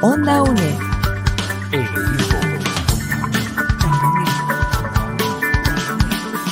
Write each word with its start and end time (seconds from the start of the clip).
Onda 0.00 0.42
UNED. 0.42 0.78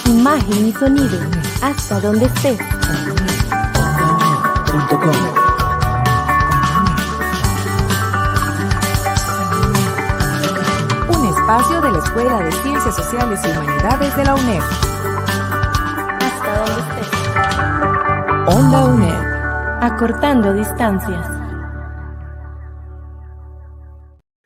Imagen 0.07 0.67
y 0.67 0.73
sonido, 0.73 1.19
hasta 1.63 2.01
donde 2.01 2.27
estés. 2.27 2.59
Un 11.09 11.27
espacio 11.29 11.81
de 11.81 11.93
la 11.93 11.99
Escuela 11.99 12.39
de 12.41 12.53
Ciencias 12.53 12.97
Sociales 12.97 13.41
y 13.45 13.51
Humanidades 13.51 14.17
de 14.17 14.25
la 14.25 14.35
UNED. 14.35 14.86
Onda 18.49 18.85
UNED. 18.85 19.83
Acortando 19.83 20.55
distancias. 20.55 21.27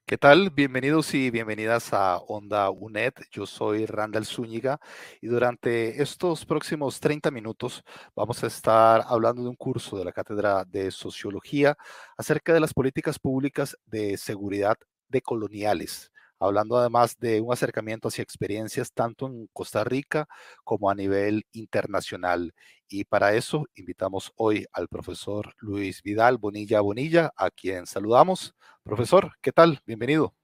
¿Qué 0.06 0.16
tal? 0.16 0.48
Bienvenidos 0.48 1.12
y 1.12 1.30
bienvenidas 1.30 1.92
a 1.92 2.16
Onda 2.16 2.70
UNED. 2.70 3.12
Yo 3.30 3.44
soy 3.44 3.84
Randall 3.84 4.24
Zúñiga 4.24 4.80
y 5.20 5.26
durante 5.26 6.00
estos 6.00 6.46
próximos 6.46 6.98
30 6.98 7.30
minutos 7.30 7.84
vamos 8.16 8.42
a 8.42 8.46
estar 8.46 9.04
hablando 9.06 9.42
de 9.42 9.50
un 9.50 9.56
curso 9.56 9.98
de 9.98 10.06
la 10.06 10.12
Cátedra 10.12 10.64
de 10.64 10.90
Sociología 10.90 11.76
acerca 12.16 12.54
de 12.54 12.60
las 12.60 12.72
políticas 12.72 13.18
públicas 13.18 13.76
de 13.84 14.16
seguridad 14.16 14.78
decoloniales 15.10 16.10
hablando 16.40 16.78
además 16.78 17.18
de 17.18 17.40
un 17.40 17.52
acercamiento 17.52 18.08
hacia 18.08 18.22
experiencias 18.22 18.92
tanto 18.92 19.26
en 19.26 19.46
Costa 19.52 19.84
Rica 19.84 20.26
como 20.64 20.90
a 20.90 20.94
nivel 20.94 21.44
internacional. 21.52 22.54
Y 22.88 23.04
para 23.04 23.34
eso 23.34 23.66
invitamos 23.74 24.32
hoy 24.36 24.66
al 24.72 24.88
profesor 24.88 25.54
Luis 25.58 26.02
Vidal 26.02 26.38
Bonilla 26.38 26.80
Bonilla, 26.80 27.30
a 27.36 27.50
quien 27.50 27.86
saludamos. 27.86 28.54
Profesor, 28.82 29.32
¿qué 29.40 29.52
tal? 29.52 29.80
Bienvenido. 29.86 30.34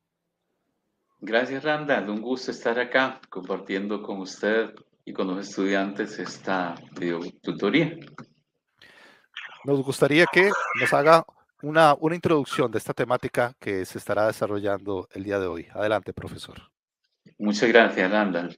Gracias, 1.18 1.64
Randall. 1.64 2.10
Un 2.10 2.20
gusto 2.20 2.50
estar 2.50 2.78
acá 2.78 3.20
compartiendo 3.30 4.02
con 4.02 4.20
usted 4.20 4.74
y 5.04 5.12
con 5.12 5.28
los 5.28 5.48
estudiantes 5.48 6.18
esta 6.18 6.74
tutoría. 7.42 7.96
Nos 9.64 9.82
gustaría 9.82 10.26
que 10.30 10.50
nos 10.78 10.92
haga 10.92 11.24
una, 11.62 11.94
una 12.00 12.14
introducción 12.14 12.70
de 12.70 12.78
esta 12.78 12.92
temática 12.92 13.54
que 13.58 13.84
se 13.84 13.98
estará 13.98 14.26
desarrollando 14.26 15.08
el 15.12 15.24
día 15.24 15.38
de 15.38 15.46
hoy. 15.46 15.66
Adelante, 15.72 16.12
profesor. 16.12 16.56
Muchas 17.38 17.68
gracias, 17.68 18.10
Randall. 18.10 18.54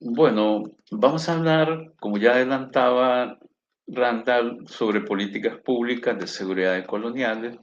Bueno, 0.00 0.64
vamos 0.90 1.28
a 1.28 1.34
hablar, 1.34 1.92
como 2.00 2.18
ya 2.18 2.32
adelantaba 2.32 3.38
Randall, 3.86 4.66
sobre 4.66 5.02
políticas 5.02 5.58
públicas 5.64 6.18
de 6.18 6.26
seguridad 6.26 6.84
coloniales, 6.86 7.56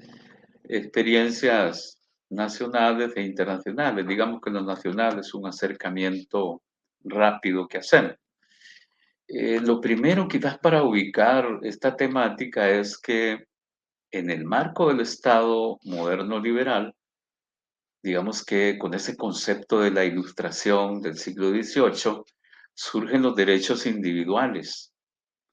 experiencias 0.64 2.00
nacionales 2.30 3.12
e 3.16 3.24
internacionales. 3.24 4.08
Digamos 4.08 4.40
que 4.42 4.52
lo 4.52 4.62
nacional 4.64 5.20
es 5.20 5.34
un 5.34 5.48
acercamiento 5.48 6.62
rápido 7.04 7.68
que 7.68 7.80
hacemos. 7.80 8.16
Eh, 9.28 9.60
lo 9.62 9.80
primero, 9.80 10.28
quizás 10.28 10.58
para 10.58 10.84
ubicar 10.84 11.60
esta 11.64 11.96
temática, 11.96 12.70
es 12.70 12.98
que 12.98 13.49
en 14.12 14.30
el 14.30 14.46
marco 14.46 14.88
del 14.88 15.02
Estado 15.02 15.80
moderno 15.84 16.40
liberal, 16.40 16.96
digamos 18.02 18.44
que 18.44 18.78
con 18.80 18.94
ese 18.94 19.16
concepto 19.16 19.82
de 19.82 19.92
la 19.92 20.06
ilustración 20.06 21.02
del 21.02 21.18
siglo 21.18 21.50
XVIII, 21.50 22.24
surgen 22.74 23.22
los 23.22 23.36
derechos 23.36 23.86
individuales, 23.86 24.94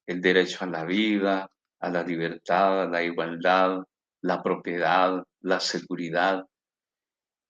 el 0.06 0.20
derecho 0.20 0.64
a 0.64 0.68
la 0.68 0.84
vida, 0.84 1.50
a 1.80 1.90
la 1.90 2.02
libertad, 2.02 2.82
a 2.82 2.86
la 2.86 3.02
igualdad, 3.02 3.82
la 4.22 4.42
propiedad, 4.42 5.22
la 5.40 5.60
seguridad, 5.60 6.44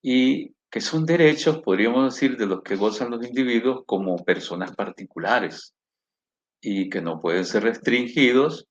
y 0.03 0.55
que 0.71 0.81
son 0.81 1.07
derechos, 1.07 1.63
podríamos 1.63 2.15
decir, 2.15 2.37
de 2.37 2.47
los 2.47 2.63
que 2.63 2.77
gozan 2.77 3.11
los 3.11 3.25
individuos 3.25 3.83
como 3.87 4.25
personas 4.25 4.75
particulares 4.75 5.75
y 6.61 6.89
que 6.89 7.01
no 7.01 7.21
pueden 7.21 7.45
ser 7.45 7.63
restringidos 7.65 8.67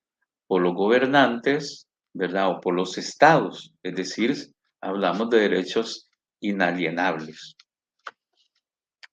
por 0.46 0.62
los 0.62 0.74
gobernantes 0.74 1.85
¿verdad? 2.16 2.50
O 2.50 2.60
por 2.60 2.74
los 2.74 2.96
estados, 2.96 3.74
es 3.82 3.94
decir, 3.94 4.34
hablamos 4.80 5.28
de 5.30 5.40
derechos 5.40 6.08
inalienables. 6.40 7.56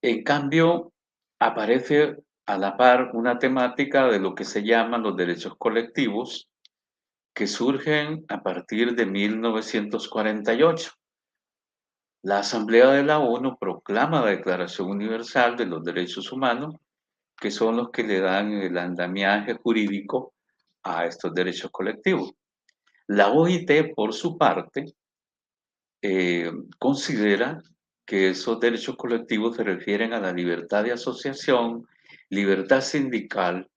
En 0.02 0.24
cambio, 0.24 0.94
aparece 1.40 2.18
a 2.46 2.58
la 2.58 2.78
par 2.78 3.12
una 3.14 3.40
temática 3.40 4.08
de 4.08 4.20
lo 4.20 4.36
que 4.36 4.46
se 4.46 4.64
llaman 4.64 5.04
los 5.04 5.16
derechos 5.18 5.56
colectivos, 5.58 6.50
que 7.34 7.48
surgen 7.48 8.26
a 8.30 8.42
partir 8.42 8.96
de 8.96 9.06
1948. 9.06 10.92
La 12.22 12.40
Asamblea 12.40 12.92
de 12.92 13.04
la 13.04 13.20
ONU 13.20 13.58
proclama 13.58 14.22
la 14.22 14.32
Declaración 14.32 14.90
Universal 14.90 15.58
de 15.58 15.66
los 15.66 15.84
Derechos 15.84 16.32
Humanos, 16.32 16.76
que 17.38 17.52
son 17.52 17.76
los 17.76 17.90
que 17.90 18.04
le 18.04 18.22
dan 18.22 18.54
el 18.54 18.78
andamiaje 18.78 19.56
jurídico 19.56 20.34
a 20.84 21.06
estos 21.06 21.34
derechos 21.34 21.72
colectivos. 21.72 22.34
La 23.08 23.32
OIT, 23.32 23.94
por 23.96 24.14
su 24.14 24.38
parte, 24.38 24.96
eh, 26.02 26.52
considera 26.80 27.62
que 28.06 28.30
esos 28.30 28.60
derechos 28.60 28.96
colectivos 28.96 29.56
se 29.56 29.64
refieren 29.64 30.14
a 30.14 30.20
la 30.20 30.32
libertad 30.32 30.84
de 30.84 30.94
asociación, 30.94 31.88
libertad 32.30 32.82
sindical, 32.82 33.70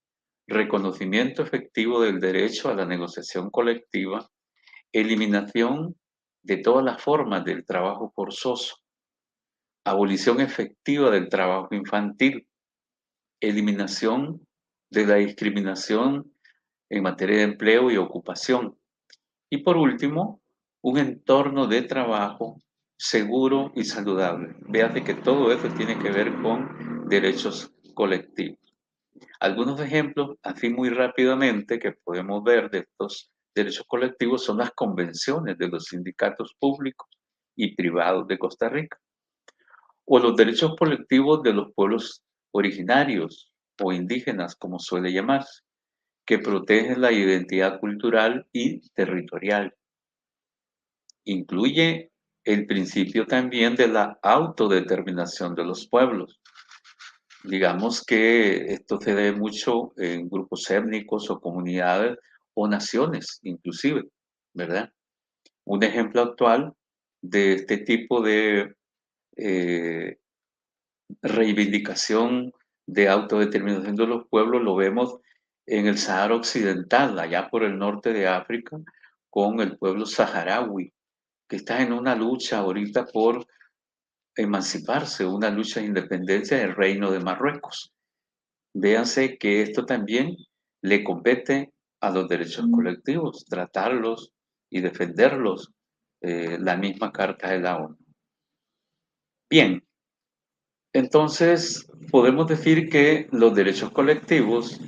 reconocimiento 0.47 1.43
efectivo 1.43 2.03
del 2.03 2.21
derecho 2.21 2.69
a 2.69 2.75
la 2.75 2.87
negociación 2.87 3.51
colectiva, 3.51 4.29
eliminación 4.93 5.97
de 6.43 6.59
todas 6.59 6.85
las 6.85 7.03
formas 7.03 7.45
del 7.45 7.65
trabajo 7.65 8.13
forzoso, 8.15 8.77
abolición 9.85 10.41
efectiva 10.41 11.11
del 11.11 11.29
trabajo 11.29 11.75
infantil, 11.75 12.47
eliminación 13.41 14.47
de 14.91 15.07
la 15.07 15.17
discriminación 15.17 16.33
en 16.89 17.03
materia 17.03 17.39
de 17.39 17.43
empleo 17.43 17.91
y 17.91 17.97
ocupación, 17.97 18.77
y 19.57 19.63
por 19.63 19.77
último, 19.79 20.43
un 20.83 20.99
entorno 20.99 21.67
de 21.67 21.83
trabajo 21.83 22.61
seguro 22.99 23.73
y 23.75 23.85
saludable. 23.85 24.55
Véase 24.69 25.03
que 25.03 25.15
todo 25.15 25.51
eso 25.51 25.69
tiene 25.71 25.99
que 25.99 26.11
ver 26.11 26.35
con 26.43 27.09
derechos 27.09 27.73
colectivos. 27.95 28.59
Algunos 29.41 29.81
ejemplos, 29.81 30.37
así 30.43 30.69
muy 30.69 30.91
rápidamente, 30.91 31.79
que 31.79 31.93
podemos 31.93 32.45
ver 32.45 32.71
de 32.71 32.81
estos 32.81 33.31
derechos 33.55 33.87
colectivos 33.89 34.45
son 34.45 34.59
las 34.59 34.73
convenciones 34.73 35.57
de 35.57 35.69
los 35.69 35.85
sindicatos 35.85 36.55
públicos 36.59 37.09
y 37.57 37.75
privados 37.75 38.27
de 38.29 38.39
Costa 38.39 38.69
Rica, 38.69 38.99
o 40.05 40.19
los 40.19 40.37
derechos 40.37 40.77
colectivos 40.79 41.43
de 41.43 41.55
los 41.55 41.73
pueblos 41.75 42.23
originarios 42.53 43.51
o 43.83 43.93
indígenas, 43.93 44.55
como 44.55 44.79
suele 44.79 45.13
llamarse 45.13 45.66
que 46.27 46.39
protege 46.41 46.97
la 46.97 47.13
identidad 47.13 47.79
cultural 47.79 48.47
y 48.53 48.81
territorial. 48.91 49.75
Incluye 51.25 52.11
el 52.45 52.67
principio 52.67 53.27
también 53.27 53.77
de 53.77 53.89
la 53.89 54.19
autodeterminación 54.23 55.55
de 55.55 55.65
los 55.65 55.89
pueblos. 55.89 56.41
Digamos 57.45 58.05
que 58.05 58.73
esto 58.73 59.01
se 59.01 59.15
ve 59.15 59.33
mucho 59.33 59.93
en 59.97 60.29
grupos 60.29 60.69
étnicos 60.71 61.31
o 61.31 61.41
comunidades 61.41 62.19
o 62.55 62.67
naciones 62.67 63.39
inclusive, 63.43 64.09
¿verdad? 64.53 64.93
Un 65.65 65.85
ejemplo 65.85 66.23
actual 66.23 66.73
de 67.23 67.55
este 67.55 67.79
tipo 67.79 68.21
de 68.21 68.75
eh, 69.37 70.19
reivindicación 71.23 72.53
de 72.87 73.09
autodeterminación 73.09 73.97
de 73.97 74.07
los 74.07 74.27
pueblos 74.29 74.63
lo 74.63 74.77
vemos 74.77 75.19
en 75.67 75.87
el 75.87 75.99
Sahara 75.99 76.37
Occidental, 76.37 77.19
allá 77.19 77.49
por 77.49 77.65
el 77.65 77.79
norte 77.79 78.13
de 78.13 78.29
África, 78.29 78.79
con 79.29 79.61
el 79.61 79.77
pueblo 79.77 80.07
saharaui, 80.07 80.93
que 81.49 81.57
está 81.57 81.83
en 81.83 81.93
una 81.93 82.15
lucha 82.15 82.59
ahorita 82.59 83.07
por 83.07 83.47
emanciparse, 84.37 85.25
una 85.25 85.51
lucha 85.51 85.81
de 85.81 85.87
independencia 85.87 86.59
del 86.59 86.75
reino 86.75 87.11
de 87.11 87.21
Marruecos. 87.21 87.93
Véanse 88.75 89.39
que 89.39 89.63
esto 89.63 89.85
también 89.85 90.37
le 90.83 91.03
compete 91.03 91.73
a 92.01 92.11
los 92.11 92.29
derechos 92.29 92.67
colectivos, 92.71 93.45
tratarlos 93.47 94.33
y 94.71 94.81
defenderlos, 94.81 95.73
eh, 96.21 96.59
la 96.61 96.77
misma 96.77 97.13
Carta 97.13 97.51
de 97.51 97.61
la 97.61 97.77
ONU. 97.77 97.97
Bien, 99.49 99.83
entonces 100.93 101.87
podemos 102.11 102.47
decir 102.47 102.89
que 102.89 103.29
los 103.31 103.55
derechos 103.55 103.91
colectivos 103.91 104.81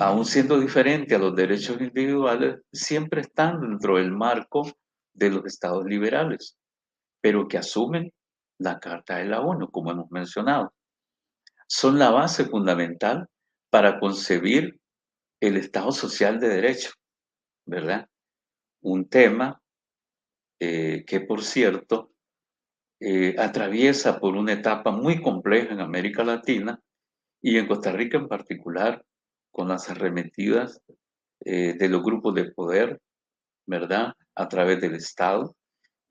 aún 0.00 0.24
siendo 0.24 0.58
diferente 0.58 1.14
a 1.14 1.18
los 1.18 1.36
derechos 1.36 1.78
individuales, 1.78 2.60
siempre 2.72 3.20
están 3.20 3.60
dentro 3.60 3.96
del 3.96 4.12
marco 4.12 4.66
de 5.12 5.28
los 5.28 5.44
estados 5.44 5.84
liberales, 5.84 6.56
pero 7.20 7.46
que 7.46 7.58
asumen 7.58 8.10
la 8.58 8.80
Carta 8.80 9.18
de 9.18 9.26
la 9.26 9.42
ONU, 9.42 9.70
como 9.70 9.92
hemos 9.92 10.10
mencionado. 10.10 10.72
Son 11.66 11.98
la 11.98 12.10
base 12.10 12.46
fundamental 12.46 13.28
para 13.68 14.00
concebir 14.00 14.80
el 15.38 15.58
Estado 15.58 15.92
Social 15.92 16.40
de 16.40 16.48
Derecho, 16.48 16.92
¿verdad? 17.66 18.08
Un 18.80 19.06
tema 19.06 19.60
eh, 20.60 21.04
que, 21.06 21.20
por 21.20 21.42
cierto, 21.42 22.10
eh, 23.00 23.36
atraviesa 23.38 24.18
por 24.18 24.34
una 24.34 24.54
etapa 24.54 24.92
muy 24.92 25.20
compleja 25.20 25.74
en 25.74 25.80
América 25.80 26.24
Latina 26.24 26.80
y 27.42 27.58
en 27.58 27.66
Costa 27.66 27.92
Rica 27.92 28.16
en 28.16 28.28
particular, 28.28 29.04
con 29.50 29.68
las 29.68 29.90
arremetidas 29.90 30.80
eh, 31.44 31.74
de 31.74 31.88
los 31.88 32.02
grupos 32.02 32.34
de 32.34 32.52
poder, 32.52 33.00
¿verdad? 33.66 34.14
A 34.34 34.48
través 34.48 34.80
del 34.80 34.94
Estado, 34.94 35.56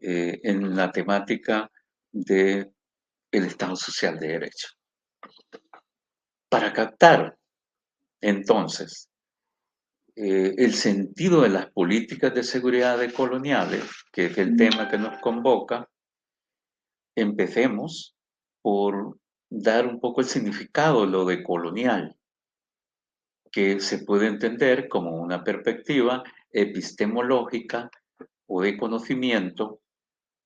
en 0.02 0.78
la 0.78 0.94
temática 0.94 1.70
del 2.10 2.72
el 3.32 3.46
Estado 3.46 3.76
Social 3.76 4.18
de 4.18 4.28
Derecho. 4.30 4.70
Para 6.50 6.72
captar, 6.72 7.38
entonces, 8.22 9.10
eh, 10.16 10.54
el 10.58 10.74
sentido 10.74 11.42
de 11.42 11.50
las 11.50 11.72
políticas 11.72 12.34
de 12.34 12.44
seguridad 12.44 12.98
de 12.98 13.14
coloniales, 13.14 13.84
que 14.12 14.26
es 14.26 14.38
el 14.38 14.58
tema 14.58 14.90
que 14.90 14.98
nos 14.98 15.20
convoca, 15.22 15.88
empecemos 17.16 18.16
por 18.62 19.18
dar 19.50 19.88
un 19.88 20.00
poco 20.00 20.22
el 20.22 20.28
significado 20.28 21.06
de 21.06 21.12
lo 21.12 21.26
de 21.26 21.44
colonial, 21.44 22.16
que 23.52 23.80
se 23.80 24.00
puede 24.00 24.28
entender 24.28 24.88
como 24.88 25.16
una 25.18 25.44
perspectiva 25.44 26.24
epistemológica 26.52 27.90
o 28.48 28.62
de 28.62 28.78
conocimiento 28.78 29.82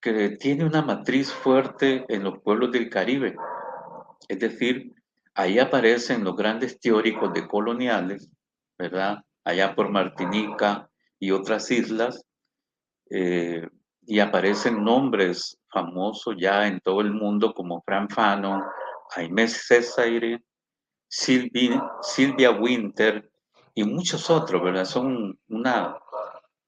que 0.02 0.32
tiene 0.32 0.66
una 0.66 0.82
matriz 0.82 1.32
fuerte 1.32 2.06
en 2.10 2.24
los 2.24 2.40
pueblos 2.40 2.72
del 2.72 2.90
Caribe. 2.90 3.36
Es 4.28 4.40
decir, 4.40 4.94
ahí 5.34 5.60
aparecen 5.60 6.24
los 6.24 6.36
grandes 6.36 6.80
teóricos 6.80 7.34
de 7.34 7.48
coloniales, 7.48 8.30
¿verdad? 8.78 9.24
allá 9.44 9.76
por 9.76 9.90
Martinica 9.90 10.90
y 11.20 11.32
otras 11.32 11.70
islas, 11.72 12.26
eh, 13.10 13.68
y 14.06 14.20
aparecen 14.20 14.84
nombres 14.84 15.58
famosos 15.70 16.36
ya 16.38 16.68
en 16.68 16.80
todo 16.82 17.02
el 17.02 17.12
mundo 17.12 17.54
como 17.54 17.82
Fran 17.82 18.10
Fanon, 18.10 18.62
Jaime 19.12 19.48
Césaire, 19.48 20.42
Silvia, 21.16 22.50
Winter 22.60 23.30
y 23.76 23.84
muchos 23.84 24.32
otros, 24.32 24.64
¿verdad? 24.64 24.86
Son 24.86 25.38
una 25.48 25.96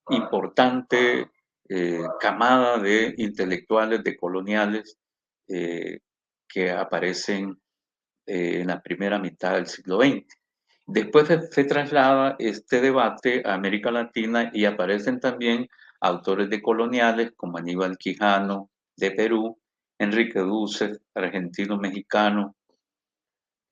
importante 0.10 1.32
eh, 1.68 2.04
camada 2.20 2.78
de 2.78 3.16
intelectuales, 3.18 4.04
de 4.04 4.16
coloniales 4.16 4.98
eh, 5.48 5.98
que 6.48 6.70
aparecen 6.70 7.60
en 8.28 8.68
la 8.68 8.82
primera 8.82 9.18
mitad 9.18 9.56
del 9.56 9.66
siglo 9.66 10.00
XX. 10.02 10.28
Después 10.86 11.28
se, 11.28 11.64
traslada 11.64 12.36
este 12.38 12.82
debate 12.82 13.42
a 13.46 13.56
América 13.56 13.90
Latina 13.90 14.52
y 14.54 14.66
aparecen 14.66 15.20
también 15.20 15.68
autores 16.02 16.52
de 16.52 16.62
coloniales 16.62 17.32
como 17.36 17.58
Aníbal 17.58 17.98
Quijano 17.98 18.70
de 18.96 19.10
Perú, 19.10 19.60
Enrique 19.98 20.40
Duce, 20.40 21.00
argentino-mexicano, 21.16 22.56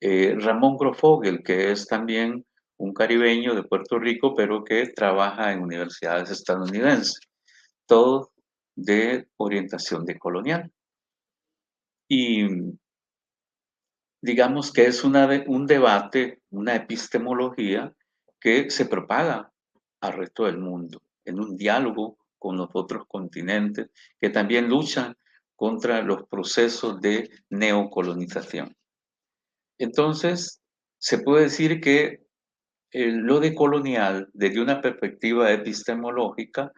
eh, 0.06 0.36
Ramón 0.38 0.76
Grofogel, 0.76 1.42
que 1.42 1.72
es 1.72 1.86
también 1.86 2.44
un 2.76 2.92
caribeño 2.92 3.54
de 3.54 3.62
Puerto 3.62 3.98
Rico, 3.98 4.34
pero 4.34 4.62
que 4.62 4.88
trabaja 4.88 5.50
en 5.50 5.62
universidades 5.62 6.30
estadounidenses, 6.30 7.18
todo 7.86 8.30
de 8.76 9.26
orientación 9.38 10.04
de 10.04 10.18
colonial. 10.18 10.70
Y 12.06 12.46
digamos 14.20 14.70
que 14.70 14.84
es 14.88 15.02
un 15.04 15.66
debate, 15.66 16.42
una 16.50 16.74
epistemología 16.76 17.90
que 18.38 18.68
se 18.68 18.84
propaga 18.84 19.50
al 20.02 20.12
resto 20.12 20.44
del 20.44 20.58
mundo, 20.58 21.00
en 21.24 21.40
un 21.40 21.56
diálogo 21.56 22.18
con 22.38 22.58
los 22.58 22.68
otros 22.74 23.06
continentes 23.08 23.88
que 24.20 24.28
también 24.28 24.68
luchan 24.68 25.16
contra 25.56 26.02
los 26.02 26.24
procesos 26.28 27.00
de 27.00 27.30
neocolonización. 27.48 28.76
Entonces, 29.84 30.60
se 30.98 31.18
puede 31.18 31.44
decir 31.44 31.80
que 31.80 32.20
lo 32.92 33.40
de 33.40 33.54
colonial, 33.54 34.28
desde 34.32 34.62
una 34.62 34.80
perspectiva 34.80 35.52
epistemológica, 35.52 36.72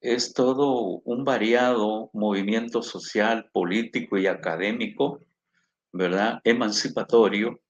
es 0.00 0.32
todo 0.32 1.00
un 1.04 1.24
variado 1.24 2.10
movimiento 2.12 2.82
social, 2.82 3.48
político 3.52 4.16
y 4.16 4.26
académico 4.26 5.20
¿verdad? 5.92 6.40
Emancipatorio 6.44 7.60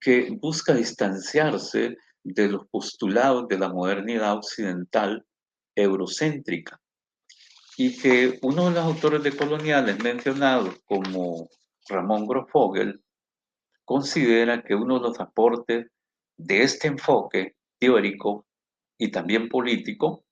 que 0.00 0.30
busca 0.30 0.74
distanciarse 0.74 1.96
de 2.22 2.48
los 2.48 2.66
postulados 2.68 3.48
de 3.48 3.58
la 3.58 3.68
modernidad 3.68 4.34
occidental 4.34 5.24
eurocéntrica 5.74 6.80
y 7.76 7.96
que 7.96 8.38
uno 8.42 8.66
de 8.66 8.72
los 8.72 8.84
autores 8.84 9.22
de 9.22 9.36
coloniales 9.36 10.02
mencionados 10.02 10.76
como 10.86 11.48
Ramón 11.88 12.26
Grofogel 12.26 13.00
considera 13.86 14.62
que 14.62 14.74
uno 14.74 14.98
de 14.98 15.08
los 15.08 15.20
aportes 15.20 15.86
de 16.36 16.62
este 16.62 16.88
enfoque 16.88 17.54
teórico 17.78 18.44
y 18.98 19.10
también 19.10 19.48
político 19.48 20.24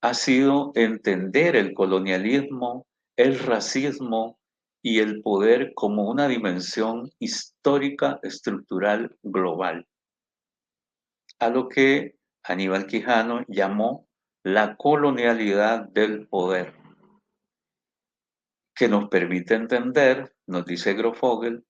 ha 0.00 0.14
sido 0.14 0.72
entender 0.74 1.56
el 1.56 1.74
colonialismo, 1.74 2.86
el 3.16 3.38
racismo 3.38 4.38
y 4.82 5.00
el 5.00 5.20
poder 5.20 5.72
como 5.74 6.08
una 6.08 6.28
dimensión 6.28 7.10
histórica 7.18 8.20
estructural 8.22 9.16
global, 9.22 9.86
a 11.40 11.48
lo 11.48 11.68
que 11.68 12.14
Aníbal 12.44 12.86
Quijano 12.86 13.44
llamó 13.48 14.06
la 14.44 14.76
colonialidad 14.76 15.88
del 15.88 16.28
poder, 16.28 16.74
que 18.76 18.88
nos 18.88 19.08
permite 19.08 19.54
entender, 19.54 20.32
nos 20.46 20.64
dice 20.66 20.94
Grofogel, 20.94 21.64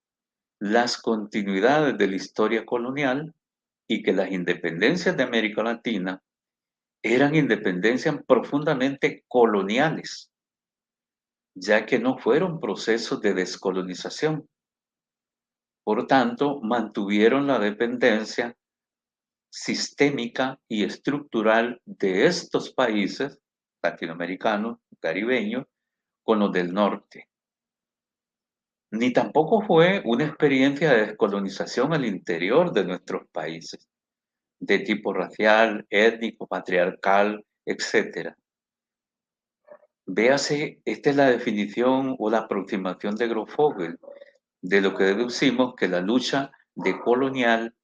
las 0.58 0.97
continuidades 0.99 1.99
de 1.99 2.06
la 2.08 2.17
historia 2.17 2.64
colonial 2.64 3.35
y 3.88 4.03
que 4.03 4.12
las 4.12 4.31
independencias 4.31 5.17
de 5.17 5.23
América 5.23 5.62
Latina 5.62 6.23
eran 7.03 7.35
independencias 7.35 8.17
profundamente 8.26 9.25
coloniales 9.29 10.31
ya 11.56 11.87
que 11.87 11.99
no 11.99 12.19
fueron 12.19 12.61
procesos 12.61 13.20
de 13.23 13.32
descolonización. 13.32 14.47
Por 15.82 16.06
tanto, 16.06 16.61
mantuvieron 16.61 17.47
la 17.47 17.59
dependencia 17.59 18.55
sistémica 19.50 20.61
y 20.69 20.85
estructural 20.85 21.81
de 21.87 22.26
estos 22.26 22.70
países 22.70 23.40
latinoamericanos, 23.83 24.78
caribeños, 25.00 25.66
con 26.23 26.40
los 26.40 26.52
del 26.52 26.75
norte. 26.75 27.31
Ni 28.90 29.12
tampoco 29.12 29.62
fue 29.62 30.02
una 30.05 30.25
experiencia 30.25 30.93
de 30.93 31.07
descolonización 31.07 31.93
al 31.93 32.05
interior 32.05 32.73
de 32.73 32.85
nuestros 32.85 33.28
países, 33.33 33.88
de 34.61 34.78
tipo 34.81 35.12
racial, 35.12 35.85
étnico, 35.90 36.47
patriarcal, 36.47 37.45
etc. 37.64 38.35
Véase, 40.07 40.81
esta 40.85 41.11
es 41.11 41.16
la 41.16 41.31
definición 41.31 42.14
o 42.19 42.31
la 42.31 42.38
aproximación 42.38 43.16
de 43.16 43.26
Grofogel, 43.28 43.99
de 44.62 44.81
lo 44.81 44.95
que 44.95 45.05
deducimos 45.05 45.75
que 45.75 45.88
la 45.88 46.00
lucha 46.00 46.52
decolonial 46.75 47.75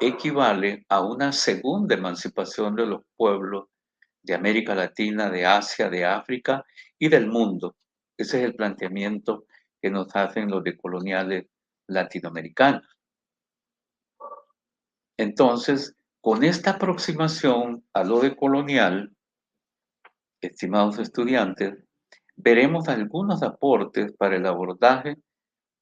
equivale 0.00 0.84
a 0.88 1.04
una 1.04 1.32
segunda 1.32 1.94
emancipación 1.94 2.74
de 2.74 2.86
los 2.86 3.02
pueblos 3.16 3.66
de 4.22 4.34
América 4.34 4.74
Latina, 4.74 5.30
de 5.30 5.46
Asia, 5.46 5.88
de 5.88 6.04
África 6.04 6.64
y 6.98 7.08
del 7.08 7.28
mundo. 7.28 7.76
Ese 8.16 8.38
es 8.38 8.44
el 8.44 8.56
planteamiento 8.56 9.46
que 9.82 9.90
nos 9.90 10.14
hacen 10.14 10.48
los 10.48 10.62
decoloniales 10.62 11.46
latinoamericanos. 11.88 12.88
Entonces, 15.18 15.94
con 16.20 16.44
esta 16.44 16.72
aproximación 16.72 17.84
a 17.92 18.04
lo 18.04 18.20
decolonial, 18.20 19.12
estimados 20.40 20.98
estudiantes, 21.00 21.74
veremos 22.36 22.88
algunos 22.88 23.42
aportes 23.42 24.12
para 24.12 24.36
el 24.36 24.46
abordaje 24.46 25.16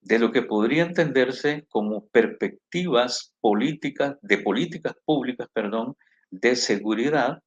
de 0.01 0.19
lo 0.19 0.33
que 0.33 0.43
podría 0.43 0.85
entenderse 0.85 1.67
como 1.69 2.07
perspectivas 2.09 3.35
políticas, 3.41 4.17
de 4.23 4.39
políticas 4.39 4.95
públicas, 5.05 5.47
perdón, 5.53 5.95
de 6.31 6.57
seguridad 6.57 7.43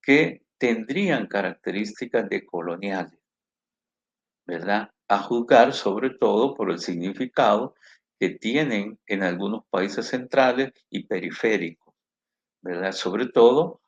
que 0.00 0.42
tendrían 0.56 1.26
características 1.26 2.28
de 2.28 2.46
coloniales, 2.46 3.18
¿verdad? 4.46 4.93
A 5.08 5.18
juzgar 5.18 5.72
sobre 5.72 6.10
todo 6.10 6.54
por 6.54 6.70
el 6.70 6.78
significado 6.78 7.74
que 8.18 8.30
tienen 8.30 8.98
en 9.06 9.22
algunos 9.22 9.64
países 9.70 10.06
centrales 10.06 10.72
y 10.88 11.06
periféricos, 11.06 11.94
¿verdad? 12.62 12.92
Sobre 12.92 13.26
todo 13.28 13.80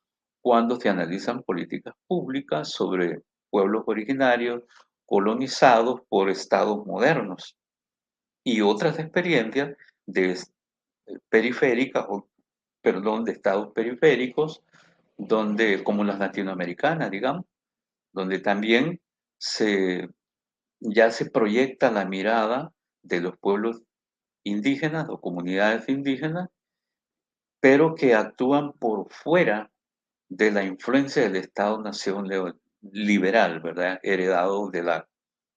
cuando 0.42 0.78
se 0.78 0.88
analizan 0.88 1.42
políticas 1.42 1.94
públicas 2.06 2.70
sobre 2.70 3.22
pueblos 3.50 3.84
originarios 3.86 4.62
colonizados 5.06 6.02
por 6.08 6.28
estados 6.28 6.84
modernos 6.86 7.56
y 8.44 8.60
otras 8.60 8.98
experiencias 8.98 9.76
de 10.06 10.38
periféricas 11.28 12.04
o 12.08 12.28
perdón, 12.86 13.24
de 13.24 13.32
estados 13.32 13.72
periféricos, 13.72 14.62
donde, 15.16 15.82
como 15.82 16.04
las 16.04 16.20
latinoamericanas, 16.20 17.10
digamos, 17.10 17.44
donde 18.12 18.38
también 18.38 19.00
se, 19.38 20.08
ya 20.80 21.10
se 21.10 21.30
proyecta 21.30 21.90
la 21.90 22.04
mirada 22.04 22.72
de 23.02 23.20
los 23.20 23.36
pueblos 23.38 23.82
indígenas 24.44 25.08
o 25.08 25.20
comunidades 25.20 25.88
indígenas, 25.88 26.48
pero 27.60 27.94
que 27.94 28.14
actúan 28.14 28.72
por 28.72 29.10
fuera 29.12 29.70
de 30.28 30.50
la 30.50 30.64
influencia 30.64 31.22
del 31.22 31.36
Estado-nación 31.36 32.28
liberal, 32.92 33.60
¿verdad? 33.60 33.98
Heredado 34.02 34.70
de 34.70 34.82
la, 34.82 35.08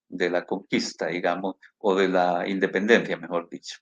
de 0.07 0.29
la 0.29 0.45
conquista, 0.45 1.07
digamos, 1.07 1.55
o 1.77 1.95
de 1.95 2.07
la 2.07 2.47
independencia, 2.47 3.17
mejor 3.17 3.49
dicho. 3.49 3.79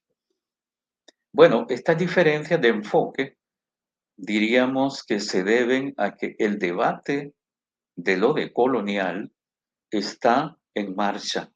Bueno, 1.32 1.66
estas 1.70 1.98
diferencias 1.98 2.60
de 2.60 2.70
enfoque 2.70 3.38
diríamos 4.18 5.04
que 5.04 5.20
se 5.20 5.44
deben 5.44 5.94
a 5.98 6.16
que 6.16 6.36
el 6.40 6.58
debate 6.58 7.34
de 7.96 8.18
lo 8.18 8.34
decolonial 8.34 9.32
está 9.92 10.58
en 10.78 10.96
marcha, 10.96 11.52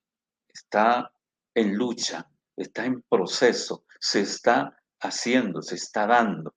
está 0.47 1.11
en 1.53 1.75
lucha, 1.75 2.27
está 2.57 2.85
en 2.85 3.03
proceso, 3.03 3.85
se 3.99 4.21
está 4.21 4.75
haciendo, 4.99 5.61
se 5.61 5.75
está 5.75 6.07
dando, 6.07 6.55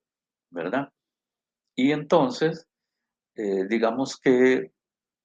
¿verdad? 0.51 0.91
Y 1.77 1.93
entonces, 1.93 2.67
eh, 3.37 3.67
digamos 3.69 4.19
que 4.19 4.73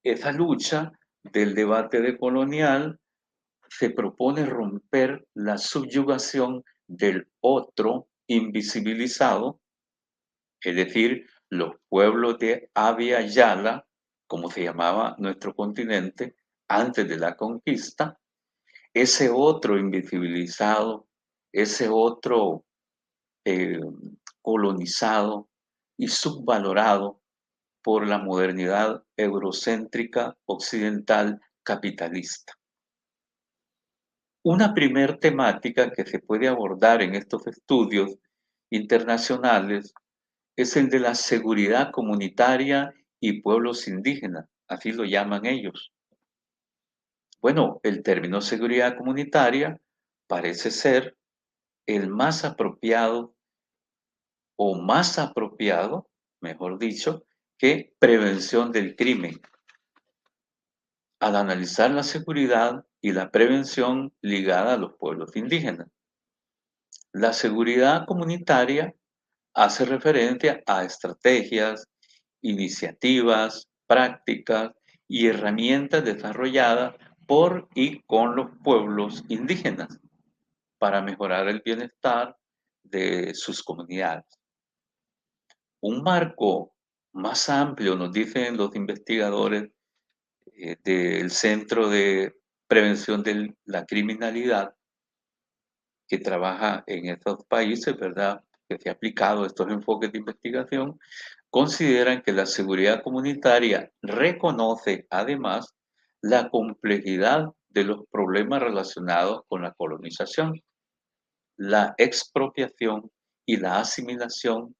esa 0.03 0.31
lucha 0.33 0.91
del 1.23 1.55
debate 1.55 2.01
decolonial 2.01 2.99
se 3.69 3.89
propone 3.89 4.45
romper 4.45 5.25
la 5.33 5.57
subyugación 5.57 6.63
del 6.87 7.29
otro 7.39 8.09
invisibilizado, 8.27 9.61
es 10.61 10.75
decir, 10.75 11.25
los 11.49 11.75
pueblos 11.87 12.37
de 12.39 12.69
Avia 12.73 13.21
Yala, 13.21 13.87
como 14.27 14.51
se 14.51 14.63
llamaba 14.63 15.15
nuestro 15.19 15.55
continente 15.55 16.35
antes 16.69 17.09
de 17.09 17.17
la 17.17 17.35
conquista, 17.35 18.17
ese 18.93 19.29
otro 19.29 19.77
invisibilizado, 19.77 21.07
ese 21.51 21.89
otro 21.89 22.63
eh, 23.45 23.79
colonizado 24.41 25.49
y 25.97 26.07
subvalorado 26.07 27.21
por 27.83 28.07
la 28.07 28.19
modernidad 28.19 29.03
eurocéntrica 29.17 30.37
occidental 30.45 31.41
capitalista. 31.63 32.53
Una 34.43 34.73
primer 34.73 35.17
temática 35.17 35.91
que 35.91 36.05
se 36.05 36.19
puede 36.19 36.47
abordar 36.47 37.01
en 37.01 37.15
estos 37.15 37.45
estudios 37.47 38.17
internacionales 38.71 39.93
es 40.55 40.75
el 40.77 40.89
de 40.89 40.99
la 40.99 41.15
seguridad 41.15 41.91
comunitaria 41.91 42.93
y 43.19 43.41
pueblos 43.41 43.87
indígenas, 43.87 44.45
así 44.67 44.91
lo 44.91 45.03
llaman 45.03 45.45
ellos. 45.45 45.91
Bueno, 47.41 47.79
el 47.83 48.03
término 48.03 48.41
seguridad 48.41 48.97
comunitaria 48.97 49.79
parece 50.27 50.71
ser 50.71 51.17
el 51.85 52.09
más 52.09 52.43
apropiado 52.43 53.33
o 54.57 54.75
más 54.75 55.17
apropiado, 55.17 56.09
mejor 56.41 56.77
dicho, 56.77 57.23
que 57.57 57.93
prevención 57.97 58.73
del 58.73 58.95
crimen. 58.95 59.41
Al 61.21 61.37
analizar 61.37 61.91
la 61.91 62.03
seguridad 62.03 62.85
y 63.01 63.13
la 63.13 63.31
prevención 63.31 64.13
ligada 64.21 64.73
a 64.73 64.77
los 64.77 64.95
pueblos 64.97 65.33
indígenas. 65.35 65.87
La 67.13 67.31
seguridad 67.31 68.05
comunitaria 68.05 68.93
hace 69.53 69.85
referencia 69.85 70.61
a 70.65 70.83
estrategias, 70.83 71.87
iniciativas, 72.41 73.69
prácticas 73.87 74.71
y 75.07 75.27
herramientas 75.27 76.03
desarrolladas 76.03 76.95
por 77.29 77.69
y 77.75 78.01
con 78.07 78.35
los 78.35 78.49
pueblos 78.63 79.23
indígenas 79.29 79.99
para 80.79 80.99
mejorar 81.03 81.47
el 81.47 81.61
bienestar 81.63 82.35
de 82.81 83.35
sus 83.35 83.61
comunidades. 83.61 84.25
Un 85.79 86.01
marco 86.01 86.73
más 87.13 87.47
amplio, 87.47 87.95
nos 87.95 88.11
dicen 88.11 88.57
los 88.57 88.75
investigadores 88.75 89.69
eh, 90.55 90.75
del 90.83 91.29
Centro 91.29 91.87
de 91.87 92.35
Prevención 92.65 93.21
de 93.21 93.55
la 93.65 93.85
Criminalidad, 93.85 94.73
que 96.07 96.17
trabaja 96.17 96.83
en 96.87 97.09
estos 97.09 97.45
países, 97.45 97.95
¿verdad? 97.95 98.43
Que 98.67 98.79
se 98.79 98.89
ha 98.89 98.93
aplicado 98.93 99.45
estos 99.45 99.69
enfoques 99.69 100.11
de 100.11 100.17
investigación, 100.17 100.99
consideran 101.51 102.23
que 102.23 102.31
la 102.31 102.47
seguridad 102.47 103.03
comunitaria 103.03 103.91
reconoce 104.01 105.05
además 105.11 105.75
la 106.21 106.49
complejidad 106.49 107.49
de 107.69 107.83
los 107.83 108.05
problemas 108.11 108.61
relacionados 108.61 109.41
con 109.47 109.61
la 109.61 109.73
colonización, 109.73 110.61
la 111.57 111.93
expropiación 111.97 113.11
y 113.45 113.57
la 113.57 113.79
asimilación 113.79 114.75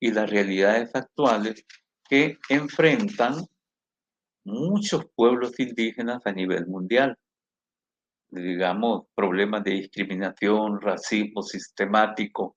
y 0.00 0.12
las 0.12 0.30
realidades 0.30 0.94
actuales 0.94 1.64
que 2.08 2.38
enfrentan 2.48 3.46
muchos 4.44 5.06
pueblos 5.14 5.58
indígenas 5.58 6.24
a 6.24 6.32
nivel 6.32 6.66
mundial. 6.66 7.16
Digamos, 8.28 9.06
problemas 9.14 9.64
de 9.64 9.72
discriminación, 9.72 10.80
racismo 10.80 11.42
sistemático, 11.42 12.56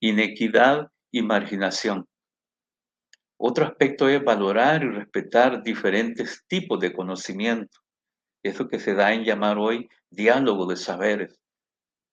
inequidad 0.00 0.88
y 1.10 1.22
marginación. 1.22 2.06
Otro 3.42 3.64
aspecto 3.64 4.06
es 4.06 4.22
valorar 4.22 4.82
y 4.82 4.90
respetar 4.90 5.62
diferentes 5.62 6.44
tipos 6.46 6.78
de 6.78 6.92
conocimiento. 6.92 7.80
Eso 8.42 8.68
que 8.68 8.78
se 8.78 8.92
da 8.92 9.14
en 9.14 9.24
llamar 9.24 9.56
hoy 9.56 9.88
diálogo 10.10 10.66
de 10.66 10.76
saberes. 10.76 11.40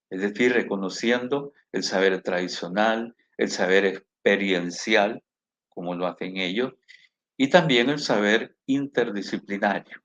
Es 0.10 0.22
decir, 0.22 0.54
reconociendo 0.54 1.52
el 1.74 1.84
saber 1.84 2.22
tradicional, 2.22 3.14
el 3.38 3.52
saber 3.52 3.84
experiencial, 3.86 5.22
como 5.68 5.96
lo 5.96 6.08
hacen 6.08 6.38
ellos, 6.38 6.76
y 7.36 7.50
también 7.50 7.90
el 7.90 8.00
saber 8.00 8.56
interdisciplinario. 8.66 10.02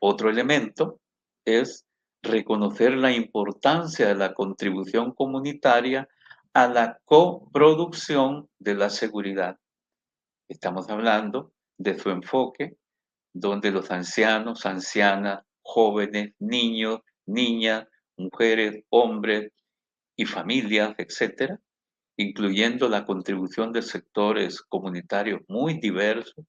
Otro 0.00 0.30
elemento 0.30 0.98
es 1.44 1.86
reconocer 2.22 2.94
la 2.94 3.12
importancia 3.12 4.08
de 4.08 4.16
la 4.16 4.34
contribución 4.34 5.12
comunitaria 5.14 6.08
a 6.52 6.66
la 6.66 6.98
coproducción 7.04 8.48
de 8.58 8.74
la 8.74 8.90
seguridad. 8.90 9.56
Estamos 10.48 10.88
hablando 10.88 11.52
de 11.78 11.98
su 11.98 12.10
enfoque, 12.10 12.76
donde 13.32 13.70
los 13.70 13.90
ancianos, 13.90 14.66
ancianas, 14.66 15.44
jóvenes, 15.62 16.34
niños, 16.40 17.00
niñas, 17.26 17.86
mujeres, 18.16 18.82
hombres 18.90 19.52
y 20.16 20.26
familias, 20.26 20.94
etcétera, 20.98 21.60
incluyendo 22.16 22.88
la 22.88 23.06
contribución 23.06 23.72
de 23.72 23.82
sectores 23.82 24.60
comunitarios 24.60 25.40
muy 25.48 25.78
diversos, 25.78 26.44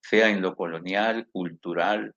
sea 0.00 0.28
en 0.28 0.40
lo 0.40 0.54
colonial, 0.54 1.28
cultural, 1.32 2.14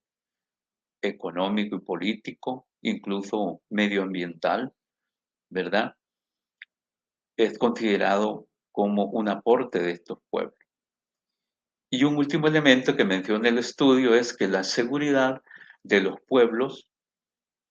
económico 1.02 1.78
y 1.78 1.82
político, 1.82 2.68
incluso 2.82 3.62
medioambiental, 3.70 4.72
¿verdad? 5.50 5.96
Es 7.38 7.58
considerado 7.58 8.48
como 8.72 9.06
un 9.06 9.30
aporte 9.30 9.80
de 9.80 9.92
estos 9.92 10.20
pueblos. 10.30 10.60
Y 11.90 12.04
un 12.04 12.18
último 12.18 12.48
elemento 12.48 12.96
que 12.96 13.06
menciona 13.06 13.50
el 13.50 13.58
estudio 13.58 14.16
es 14.16 14.36
que 14.36 14.48
la 14.48 14.64
seguridad 14.64 15.42
de 15.84 16.02
los 16.02 16.20
pueblos 16.28 16.88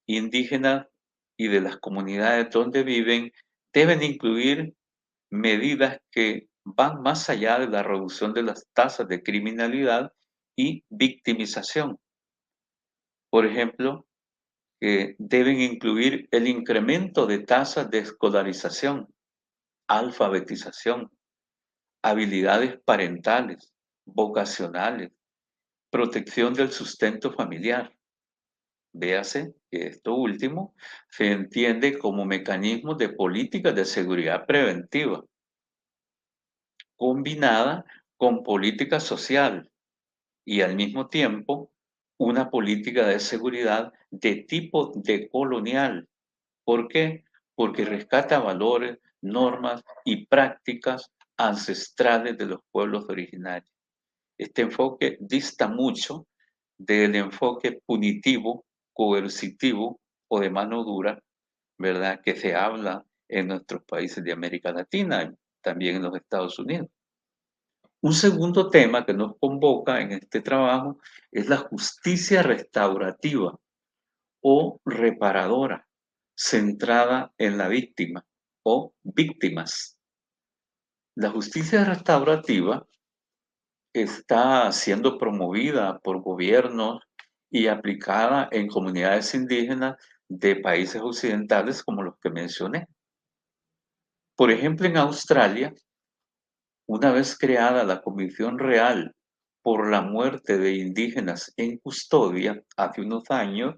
indígenas 0.06 0.86
y 1.36 1.48
de 1.48 1.60
las 1.60 1.78
comunidades 1.78 2.50
donde 2.50 2.84
viven 2.84 3.32
deben 3.72 4.02
incluir 4.02 4.74
medidas 5.30 5.98
que 6.10 6.48
van 6.64 7.02
más 7.02 7.28
allá 7.28 7.58
de 7.58 7.68
la 7.68 7.82
reducción 7.82 8.32
de 8.32 8.42
las 8.42 8.66
tasas 8.72 9.08
de 9.08 9.22
criminalidad 9.22 10.12
y 10.56 10.84
victimización. 10.88 11.98
Por 13.30 13.46
ejemplo, 13.46 14.06
que 14.80 15.16
deben 15.18 15.60
incluir 15.60 16.28
el 16.30 16.46
incremento 16.46 17.26
de 17.26 17.40
tasas 17.40 17.90
de 17.90 17.98
escolarización, 17.98 19.13
alfabetización, 19.86 21.10
habilidades 22.02 22.78
parentales, 22.84 23.72
vocacionales, 24.04 25.12
protección 25.90 26.54
del 26.54 26.70
sustento 26.72 27.32
familiar. 27.32 27.94
Véase 28.92 29.54
que 29.70 29.86
esto 29.88 30.14
último 30.14 30.74
se 31.08 31.32
entiende 31.32 31.98
como 31.98 32.24
mecanismo 32.24 32.94
de 32.94 33.08
política 33.08 33.72
de 33.72 33.84
seguridad 33.84 34.46
preventiva, 34.46 35.24
combinada 36.96 37.84
con 38.16 38.42
política 38.42 39.00
social 39.00 39.70
y 40.44 40.60
al 40.60 40.76
mismo 40.76 41.08
tiempo 41.08 41.72
una 42.18 42.50
política 42.50 43.06
de 43.06 43.18
seguridad 43.18 43.92
de 44.10 44.36
tipo 44.36 44.92
decolonial. 44.94 46.08
¿Por 46.64 46.88
qué? 46.88 47.24
Porque 47.54 47.84
rescata 47.84 48.38
valores 48.38 48.98
normas 49.24 49.82
y 50.04 50.26
prácticas 50.26 51.10
ancestrales 51.36 52.38
de 52.38 52.46
los 52.46 52.60
pueblos 52.70 53.06
originarios. 53.08 53.72
Este 54.38 54.62
enfoque 54.62 55.16
dista 55.20 55.68
mucho 55.68 56.26
del 56.76 57.14
enfoque 57.16 57.80
punitivo, 57.84 58.64
coercitivo 58.92 60.00
o 60.28 60.40
de 60.40 60.50
mano 60.50 60.84
dura, 60.84 61.20
¿verdad? 61.78 62.20
Que 62.22 62.36
se 62.36 62.54
habla 62.54 63.04
en 63.28 63.48
nuestros 63.48 63.82
países 63.84 64.22
de 64.22 64.32
América 64.32 64.72
Latina, 64.72 65.34
también 65.60 65.96
en 65.96 66.02
los 66.02 66.14
Estados 66.16 66.58
Unidos. 66.58 66.88
Un 68.00 68.12
segundo 68.12 68.68
tema 68.68 69.06
que 69.06 69.14
nos 69.14 69.38
convoca 69.38 70.00
en 70.00 70.12
este 70.12 70.42
trabajo 70.42 70.98
es 71.32 71.48
la 71.48 71.56
justicia 71.56 72.42
restaurativa 72.42 73.58
o 74.42 74.80
reparadora, 74.84 75.88
centrada 76.36 77.32
en 77.38 77.56
la 77.56 77.68
víctima 77.68 78.24
o 78.64 78.92
víctimas. 79.02 79.96
La 81.16 81.30
justicia 81.30 81.84
restaurativa 81.84 82.84
está 83.92 84.72
siendo 84.72 85.16
promovida 85.16 86.00
por 86.00 86.20
gobiernos 86.22 87.00
y 87.50 87.68
aplicada 87.68 88.48
en 88.50 88.66
comunidades 88.66 89.32
indígenas 89.34 89.94
de 90.28 90.56
países 90.56 91.00
occidentales 91.00 91.84
como 91.84 92.02
los 92.02 92.18
que 92.20 92.30
mencioné. 92.30 92.88
Por 94.36 94.50
ejemplo, 94.50 94.88
en 94.88 94.96
Australia, 94.96 95.72
una 96.88 97.12
vez 97.12 97.38
creada 97.38 97.84
la 97.84 98.02
Comisión 98.02 98.58
Real 98.58 99.14
por 99.62 99.88
la 99.88 100.02
muerte 100.02 100.58
de 100.58 100.74
indígenas 100.74 101.52
en 101.56 101.78
custodia 101.78 102.60
hace 102.76 103.02
unos 103.02 103.30
años, 103.30 103.76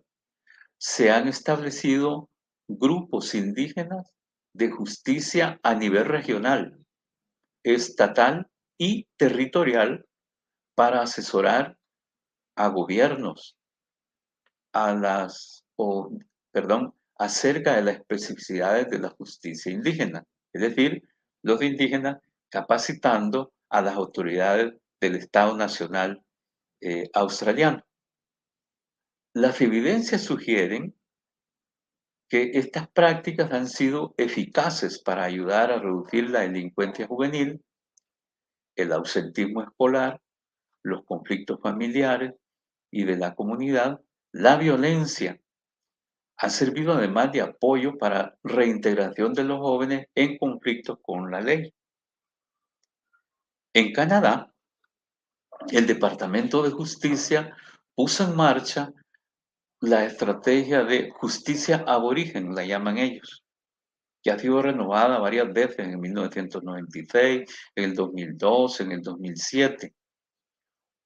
se 0.78 1.10
han 1.10 1.28
establecido 1.28 2.30
grupos 2.66 3.34
indígenas 3.34 4.15
de 4.56 4.70
justicia 4.70 5.60
a 5.62 5.74
nivel 5.74 6.06
regional, 6.06 6.78
estatal 7.62 8.48
y 8.78 9.06
territorial 9.16 10.06
para 10.74 11.02
asesorar 11.02 11.76
a 12.56 12.68
gobiernos, 12.68 13.56
a 14.72 14.94
las, 14.94 15.64
o, 15.76 16.10
perdón, 16.52 16.94
acerca 17.18 17.76
de 17.76 17.82
las 17.82 17.96
especificidades 17.96 18.88
de 18.90 18.98
la 18.98 19.10
justicia 19.10 19.72
indígena. 19.72 20.24
Es 20.52 20.62
decir, 20.62 21.02
los 21.42 21.62
indígenas 21.62 22.18
capacitando 22.48 23.52
a 23.68 23.82
las 23.82 23.94
autoridades 23.94 24.74
del 25.00 25.16
Estado 25.16 25.56
Nacional 25.56 26.22
eh, 26.80 27.08
australiano. 27.12 27.84
Las 29.34 29.60
evidencias 29.60 30.22
sugieren 30.22 30.94
que 32.28 32.52
estas 32.54 32.88
prácticas 32.88 33.52
han 33.52 33.68
sido 33.68 34.14
eficaces 34.16 34.98
para 34.98 35.24
ayudar 35.24 35.70
a 35.70 35.78
reducir 35.78 36.30
la 36.30 36.40
delincuencia 36.40 37.06
juvenil, 37.06 37.62
el 38.74 38.92
ausentismo 38.92 39.62
escolar, 39.62 40.20
los 40.82 41.04
conflictos 41.04 41.60
familiares 41.60 42.34
y 42.90 43.04
de 43.04 43.16
la 43.16 43.34
comunidad, 43.34 44.00
la 44.32 44.56
violencia. 44.56 45.40
Ha 46.38 46.50
servido 46.50 46.92
además 46.92 47.32
de 47.32 47.40
apoyo 47.40 47.96
para 47.96 48.36
reintegración 48.42 49.32
de 49.32 49.44
los 49.44 49.58
jóvenes 49.58 50.08
en 50.14 50.36
conflictos 50.36 50.98
con 51.00 51.30
la 51.30 51.40
ley. 51.40 51.72
En 53.72 53.92
Canadá, 53.92 54.52
el 55.70 55.86
Departamento 55.86 56.62
de 56.62 56.70
Justicia 56.70 57.56
puso 57.94 58.24
en 58.24 58.36
marcha 58.36 58.92
la 59.80 60.04
estrategia 60.04 60.84
de 60.84 61.10
justicia 61.10 61.84
aborigen, 61.86 62.54
la 62.54 62.64
llaman 62.64 62.98
ellos, 62.98 63.44
que 64.22 64.30
ha 64.30 64.38
sido 64.38 64.62
renovada 64.62 65.18
varias 65.18 65.52
veces 65.52 65.80
en 65.80 66.00
1996, 66.00 67.44
en 67.74 67.84
el 67.84 67.94
2002, 67.94 68.80
en 68.80 68.92
el 68.92 69.02
2007. 69.02 69.94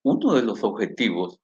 Uno 0.05 0.35
de 0.35 0.43
los 0.43 0.63
objetivos 0.63 1.39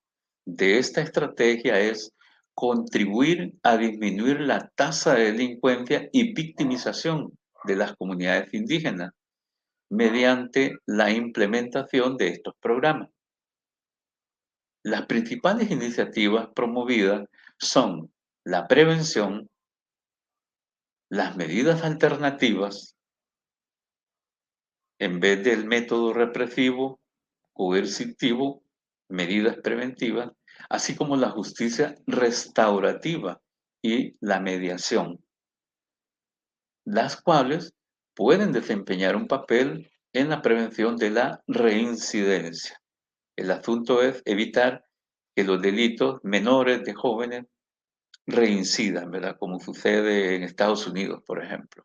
de 0.47 0.79
esta 0.79 1.03
estrategia 1.03 1.79
es 1.81 2.13
contribuir 2.55 3.53
a 3.63 3.77
disminuir 3.77 4.41
la 4.41 4.71
tasa 4.75 5.15
de 5.15 5.33
delincuencia 5.33 6.09
y 6.13 6.33
victimización 6.33 7.37
de 7.65 7.77
las 7.77 7.95
comunidades 7.97 8.55
indígenas 8.55 9.13
mediante 9.91 10.77
la 10.87 11.11
implementación 11.11 12.17
de 12.17 12.29
estos 12.29 12.55
programas. 12.61 13.11
Las 14.87 15.07
principales 15.07 15.73
iniciativas 15.73 16.47
promovidas 16.55 17.29
son 17.59 18.13
la 18.45 18.69
prevención, 18.69 19.51
las 21.11 21.37
medidas 21.37 21.83
alternativas, 21.83 22.95
en 25.01 25.19
vez 25.19 25.43
del 25.43 25.65
método 25.65 26.13
represivo, 26.13 27.01
coercitivo, 27.53 28.63
medidas 29.09 29.57
preventivas, 29.57 30.31
así 30.71 30.95
como 30.95 31.17
la 31.17 31.31
justicia 31.31 31.97
restaurativa 32.07 33.43
y 33.83 34.17
la 34.21 34.39
mediación, 34.39 35.19
las 36.85 37.21
cuales 37.21 37.75
pueden 38.15 38.53
desempeñar 38.53 39.17
un 39.17 39.27
papel 39.27 39.91
en 40.13 40.29
la 40.29 40.43
prevención 40.43 40.97
de 40.97 41.11
la 41.11 41.43
reincidencia. 41.49 42.81
El 43.37 43.51
asunto 43.51 44.03
es 44.03 44.23
evitar 44.25 44.87
que 45.35 45.45
los 45.45 45.61
delitos 45.61 46.25
menores 46.25 46.83
de 46.85 46.95
jóvenes 46.95 47.45
reincidan, 48.27 49.11
¿verdad? 49.11 49.37
Como 49.39 49.61
sucede 49.61 50.35
en 50.35 50.43
Estados 50.43 50.87
Unidos, 50.87 51.23
por 51.25 51.45
ejemplo, 51.45 51.85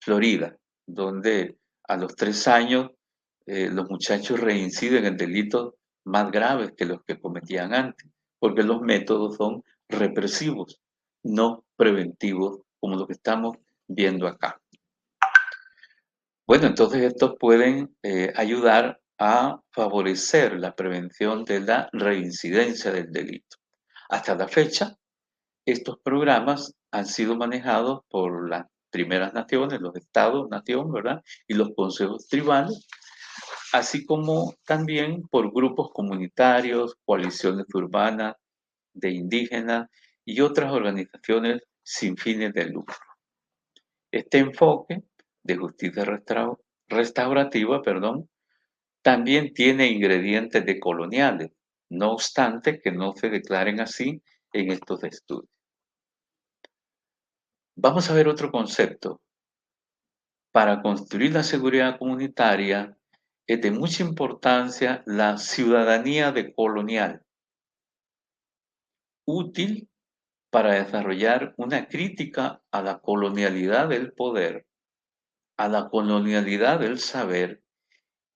Florida, 0.00 0.56
donde 0.86 1.56
a 1.88 1.96
los 1.96 2.14
tres 2.14 2.46
años 2.48 2.92
eh, 3.46 3.68
los 3.68 3.90
muchachos 3.90 4.38
reinciden 4.38 5.04
en 5.04 5.16
delitos 5.16 5.74
más 6.04 6.30
graves 6.30 6.72
que 6.76 6.86
los 6.86 7.02
que 7.04 7.20
cometían 7.20 7.74
antes, 7.74 8.08
porque 8.38 8.62
los 8.62 8.80
métodos 8.80 9.36
son 9.36 9.64
represivos, 9.88 10.80
no 11.24 11.64
preventivos, 11.76 12.60
como 12.78 12.96
lo 12.96 13.06
que 13.06 13.14
estamos 13.14 13.58
viendo 13.86 14.26
acá. 14.26 14.60
Bueno, 16.46 16.68
entonces 16.68 17.02
estos 17.02 17.36
pueden 17.38 17.94
eh, 18.02 18.32
ayudar 18.36 18.99
a 19.20 19.60
favorecer 19.70 20.58
la 20.58 20.74
prevención 20.74 21.44
de 21.44 21.60
la 21.60 21.90
reincidencia 21.92 22.90
del 22.90 23.12
delito. 23.12 23.58
Hasta 24.08 24.34
la 24.34 24.48
fecha, 24.48 24.96
estos 25.66 25.98
programas 26.02 26.74
han 26.90 27.04
sido 27.04 27.36
manejados 27.36 28.00
por 28.08 28.48
las 28.48 28.66
primeras 28.88 29.34
naciones, 29.34 29.78
los 29.82 29.94
estados, 29.94 30.48
nación, 30.48 30.90
¿verdad? 30.90 31.22
Y 31.46 31.52
los 31.52 31.68
consejos 31.76 32.26
tribales, 32.28 32.86
así 33.74 34.06
como 34.06 34.54
también 34.64 35.22
por 35.28 35.52
grupos 35.52 35.90
comunitarios, 35.92 36.96
coaliciones 37.04 37.66
urbanas 37.74 38.36
de 38.94 39.10
indígenas 39.10 39.86
y 40.24 40.40
otras 40.40 40.72
organizaciones 40.72 41.60
sin 41.82 42.16
fines 42.16 42.54
de 42.54 42.64
lucro. 42.70 42.96
Este 44.10 44.38
enfoque 44.38 45.02
de 45.42 45.56
justicia 45.56 46.06
restaurativa, 46.88 47.82
perdón, 47.82 48.26
también 49.02 49.52
tiene 49.54 49.88
ingredientes 49.88 50.64
de 50.64 50.78
coloniales, 50.78 51.50
no 51.90 52.12
obstante 52.12 52.80
que 52.80 52.92
no 52.92 53.12
se 53.12 53.30
declaren 53.30 53.80
así 53.80 54.22
en 54.52 54.70
estos 54.70 55.02
estudios. 55.04 55.50
Vamos 57.76 58.10
a 58.10 58.14
ver 58.14 58.28
otro 58.28 58.50
concepto. 58.50 59.20
Para 60.52 60.82
construir 60.82 61.32
la 61.32 61.42
seguridad 61.42 61.98
comunitaria 61.98 62.96
es 63.46 63.60
de 63.60 63.70
mucha 63.70 64.02
importancia 64.02 65.02
la 65.06 65.38
ciudadanía 65.38 66.32
decolonial, 66.32 67.22
útil 69.24 69.88
para 70.50 70.74
desarrollar 70.74 71.54
una 71.56 71.86
crítica 71.86 72.60
a 72.70 72.82
la 72.82 72.98
colonialidad 72.98 73.88
del 73.88 74.12
poder 74.12 74.66
a 75.60 75.68
la 75.68 75.90
colonialidad 75.90 76.80
del 76.80 76.98
saber 76.98 77.62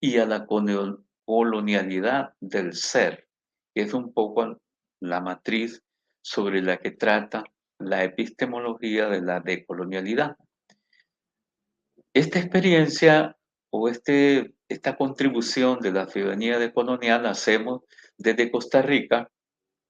y 0.04 0.18
a 0.18 0.26
la 0.26 0.44
colonialidad 1.24 2.34
del 2.38 2.74
ser, 2.74 3.26
que 3.74 3.84
es 3.84 3.94
un 3.94 4.12
poco 4.12 4.60
la 5.00 5.22
matriz 5.22 5.82
sobre 6.22 6.60
la 6.60 6.76
que 6.76 6.90
trata 6.90 7.42
la 7.78 8.04
epistemología 8.04 9.08
de 9.08 9.22
la 9.22 9.40
decolonialidad. 9.40 10.36
Esta 12.12 12.38
experiencia 12.38 13.34
o 13.70 13.88
este, 13.88 14.54
esta 14.68 14.94
contribución 14.94 15.78
de 15.80 15.92
la 15.92 16.06
ciudadanía 16.06 16.58
decolonial 16.58 17.22
la 17.22 17.30
hacemos 17.30 17.80
desde 18.18 18.50
Costa 18.50 18.82
Rica, 18.82 19.30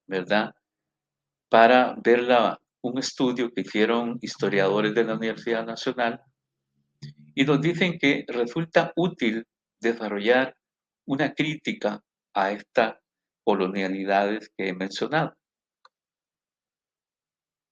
¿verdad? 0.07 0.55
Para 1.49 1.97
ver 2.05 2.25
un 2.83 2.99
estudio 2.99 3.53
que 3.53 3.63
hicieron 3.63 4.21
historiadores 4.23 4.95
de 4.95 5.03
la 5.03 5.17
Universidad 5.17 5.67
Nacional 5.67 6.23
y 7.35 7.45
nos 7.45 7.61
dicen 7.61 7.99
que 7.99 8.25
resulta 8.29 8.93
útil 8.95 9.45
desarrollar 9.85 10.57
una 11.07 11.33
crítica 11.35 12.03
a 12.35 12.51
estas 12.51 12.97
colonialidades 13.45 14.51
que 14.57 14.69
he 14.69 14.75
mencionado. 14.75 15.37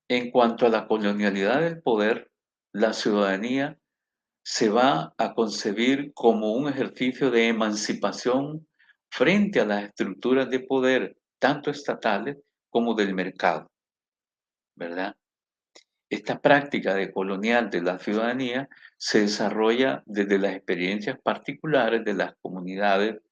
En 0.09 0.31
cuanto 0.31 0.66
a 0.66 0.68
la 0.68 0.87
colonialidad 0.87 1.61
del 1.61 1.83
poder, 1.83 2.31
la 2.72 2.92
ciudadanía 2.92 3.79
se 4.44 4.68
va 4.68 5.14
a 5.16 5.35
concebir 5.35 6.12
como 6.14 6.53
un 6.53 6.68
ejercicio 6.68 7.31
de 7.31 7.48
emancipación 7.48 8.68
frente 9.11 9.61
a 9.61 9.64
las 9.64 9.85
estructuras 9.85 10.51
de 10.51 10.61
poder, 10.61 11.16
tanto 11.38 11.70
estatales 11.70 12.38
como 12.70 12.94
del 12.94 13.14
mercado, 13.14 13.70
¿verdad? 14.75 15.14
Esta 16.12 16.42
práctica 16.42 16.94
de 16.94 17.11
colonial 17.11 17.70
de 17.70 17.81
la 17.81 17.98
ciudadanía 17.98 18.68
se 18.98 19.22
desarrolla 19.22 20.03
desde 20.05 20.38
las 20.38 20.55
experiencias 20.55 21.18
particulares 21.18 22.05
de 22.05 22.12
las 22.12 22.35
comunidades 22.42 23.22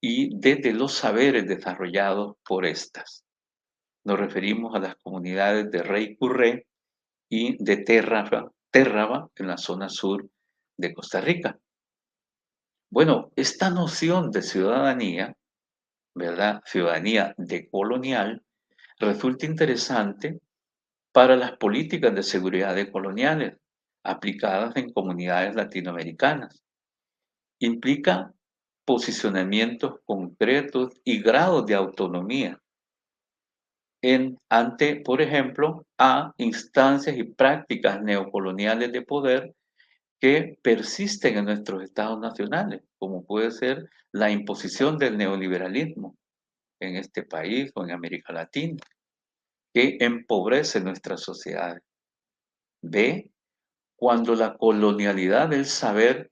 y 0.00 0.34
desde 0.34 0.72
los 0.72 0.94
saberes 0.94 1.46
desarrollados 1.46 2.36
por 2.46 2.64
estas. 2.64 3.26
Nos 4.04 4.18
referimos 4.18 4.74
a 4.74 4.78
las 4.78 4.96
comunidades 4.96 5.70
de 5.70 5.82
Rey 5.82 6.16
Curré 6.16 6.66
y 7.28 7.62
de 7.62 7.76
Terraba, 7.76 9.30
en 9.36 9.46
la 9.46 9.58
zona 9.58 9.90
sur 9.90 10.26
de 10.78 10.94
Costa 10.94 11.20
Rica. 11.20 11.58
Bueno, 12.88 13.32
esta 13.36 13.68
noción 13.68 14.30
de 14.30 14.40
ciudadanía, 14.40 15.36
¿verdad? 16.14 16.62
Ciudadanía 16.64 17.34
decolonial, 17.36 18.42
resulta 18.98 19.44
interesante 19.44 20.40
para 21.18 21.34
las 21.34 21.56
políticas 21.56 22.14
de 22.14 22.22
seguridad 22.22 22.76
coloniales 22.92 23.56
aplicadas 24.04 24.76
en 24.76 24.92
comunidades 24.92 25.56
latinoamericanas. 25.56 26.62
Implica 27.58 28.32
posicionamientos 28.84 29.94
concretos 30.04 30.92
y 31.02 31.20
grados 31.20 31.66
de 31.66 31.74
autonomía 31.74 32.60
ante, 34.48 35.00
por 35.00 35.20
ejemplo, 35.20 35.84
a 35.98 36.32
instancias 36.36 37.18
y 37.18 37.24
prácticas 37.24 38.00
neocoloniales 38.00 38.92
de 38.92 39.02
poder 39.02 39.56
que 40.20 40.56
persisten 40.62 41.36
en 41.36 41.46
nuestros 41.46 41.82
estados 41.82 42.20
nacionales, 42.20 42.82
como 42.96 43.24
puede 43.24 43.50
ser 43.50 43.90
la 44.12 44.30
imposición 44.30 44.98
del 44.98 45.18
neoliberalismo 45.18 46.16
en 46.78 46.94
este 46.94 47.24
país 47.24 47.72
o 47.74 47.82
en 47.82 47.90
América 47.90 48.32
Latina, 48.32 48.78
que 49.72 49.98
empobrece 50.00 50.80
nuestras 50.80 51.20
sociedades. 51.20 51.82
B, 52.82 53.30
cuando 53.96 54.34
la 54.34 54.56
colonialidad 54.56 55.48
del 55.48 55.66
saber 55.66 56.30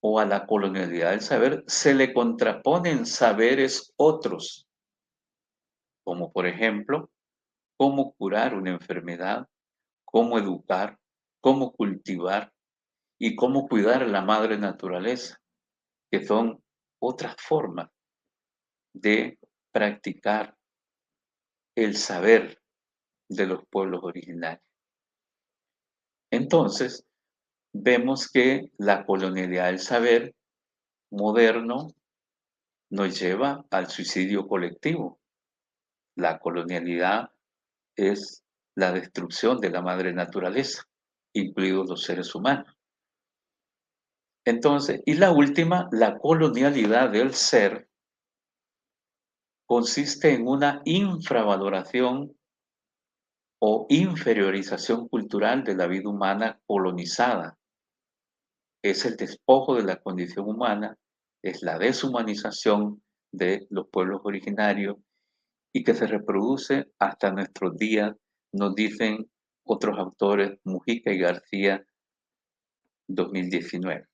o 0.00 0.20
a 0.20 0.26
la 0.26 0.46
colonialidad 0.46 1.10
del 1.10 1.20
saber 1.20 1.64
se 1.66 1.94
le 1.94 2.12
contraponen 2.12 3.06
saberes 3.06 3.92
otros, 3.96 4.66
como 6.04 6.32
por 6.32 6.46
ejemplo, 6.46 7.10
cómo 7.76 8.14
curar 8.14 8.54
una 8.54 8.70
enfermedad, 8.70 9.48
cómo 10.04 10.38
educar, 10.38 10.98
cómo 11.40 11.72
cultivar, 11.72 12.54
y 13.18 13.36
cómo 13.36 13.68
cuidar 13.68 14.02
a 14.02 14.06
la 14.06 14.22
madre 14.22 14.58
naturaleza, 14.58 15.40
que 16.10 16.24
son 16.26 16.62
otras 17.00 17.36
formas 17.38 17.90
de 18.94 19.38
practicar 19.72 20.56
el 21.76 21.96
saber 21.96 22.60
de 23.28 23.46
los 23.46 23.64
pueblos 23.66 24.00
originarios. 24.02 24.62
Entonces, 26.30 27.04
vemos 27.72 28.30
que 28.30 28.70
la 28.78 29.04
colonialidad 29.04 29.66
del 29.66 29.80
saber 29.80 30.34
moderno 31.10 31.88
nos 32.90 33.18
lleva 33.18 33.64
al 33.70 33.88
suicidio 33.88 34.46
colectivo. 34.46 35.18
La 36.16 36.38
colonialidad 36.38 37.30
es 37.96 38.44
la 38.76 38.92
destrucción 38.92 39.60
de 39.60 39.70
la 39.70 39.82
madre 39.82 40.12
naturaleza, 40.12 40.84
incluidos 41.32 41.88
los 41.88 42.02
seres 42.02 42.34
humanos. 42.34 42.76
Entonces, 44.44 45.00
y 45.06 45.14
la 45.14 45.32
última, 45.32 45.88
la 45.90 46.18
colonialidad 46.18 47.10
del 47.10 47.34
ser, 47.34 47.88
consiste 49.66 50.32
en 50.34 50.46
una 50.46 50.82
infravaloración 50.84 52.36
o 53.60 53.86
inferiorización 53.88 55.08
cultural 55.08 55.64
de 55.64 55.74
la 55.74 55.86
vida 55.86 56.08
humana 56.08 56.60
colonizada. 56.66 57.58
Es 58.82 59.04
el 59.06 59.16
despojo 59.16 59.76
de 59.76 59.84
la 59.84 59.96
condición 59.96 60.48
humana, 60.48 60.98
es 61.42 61.62
la 61.62 61.78
deshumanización 61.78 63.02
de 63.32 63.66
los 63.70 63.88
pueblos 63.88 64.20
originarios 64.24 64.96
y 65.72 65.82
que 65.82 65.94
se 65.94 66.06
reproduce 66.06 66.92
hasta 66.98 67.30
nuestros 67.30 67.76
días, 67.76 68.14
nos 68.52 68.74
dicen 68.74 69.30
otros 69.64 69.98
autores, 69.98 70.58
Mujica 70.64 71.10
y 71.12 71.18
García, 71.18 71.84
2019 73.08 74.06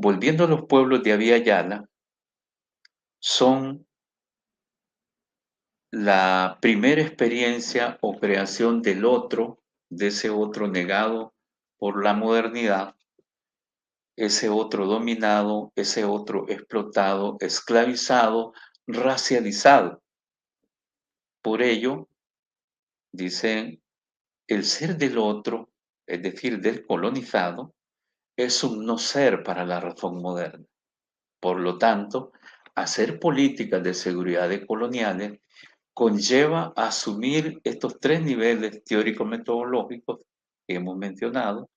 volviendo 0.00 0.44
a 0.44 0.48
los 0.48 0.66
pueblos 0.66 1.02
de 1.02 1.12
Avia 1.12 1.38
Yala, 1.38 1.88
son 3.20 3.86
la 5.90 6.58
primera 6.60 7.00
experiencia 7.00 7.98
o 8.02 8.18
creación 8.18 8.82
del 8.82 9.04
otro, 9.04 9.62
de 9.90 10.08
ese 10.08 10.30
otro 10.30 10.68
negado 10.68 11.34
por 11.78 12.04
la 12.04 12.12
modernidad, 12.12 12.94
ese 14.16 14.48
otro 14.48 14.86
dominado, 14.86 15.72
ese 15.76 16.04
otro 16.04 16.46
explotado, 16.48 17.36
esclavizado, 17.40 18.52
racializado. 18.86 20.02
Por 21.40 21.62
ello, 21.62 22.08
dicen, 23.12 23.80
el 24.46 24.64
ser 24.64 24.96
del 24.96 25.18
otro, 25.18 25.70
es 26.06 26.22
decir, 26.22 26.60
del 26.60 26.84
colonizado, 26.84 27.74
es 28.36 28.62
un 28.64 28.84
no 28.84 28.98
ser 28.98 29.42
para 29.42 29.64
la 29.64 29.80
razón 29.80 30.20
moderna. 30.20 30.66
Por 31.40 31.60
lo 31.60 31.78
tanto, 31.78 32.32
hacer 32.82 33.18
políticas 33.18 33.82
de 33.82 33.94
seguridad 33.94 34.50
coloniales 34.66 35.38
conlleva 35.92 36.72
asumir 36.76 37.60
estos 37.64 37.98
tres 37.98 38.22
niveles 38.22 38.84
teórico-metodológicos 38.84 40.20
que 40.66 40.76
hemos 40.76 40.96
mencionado 40.96 41.70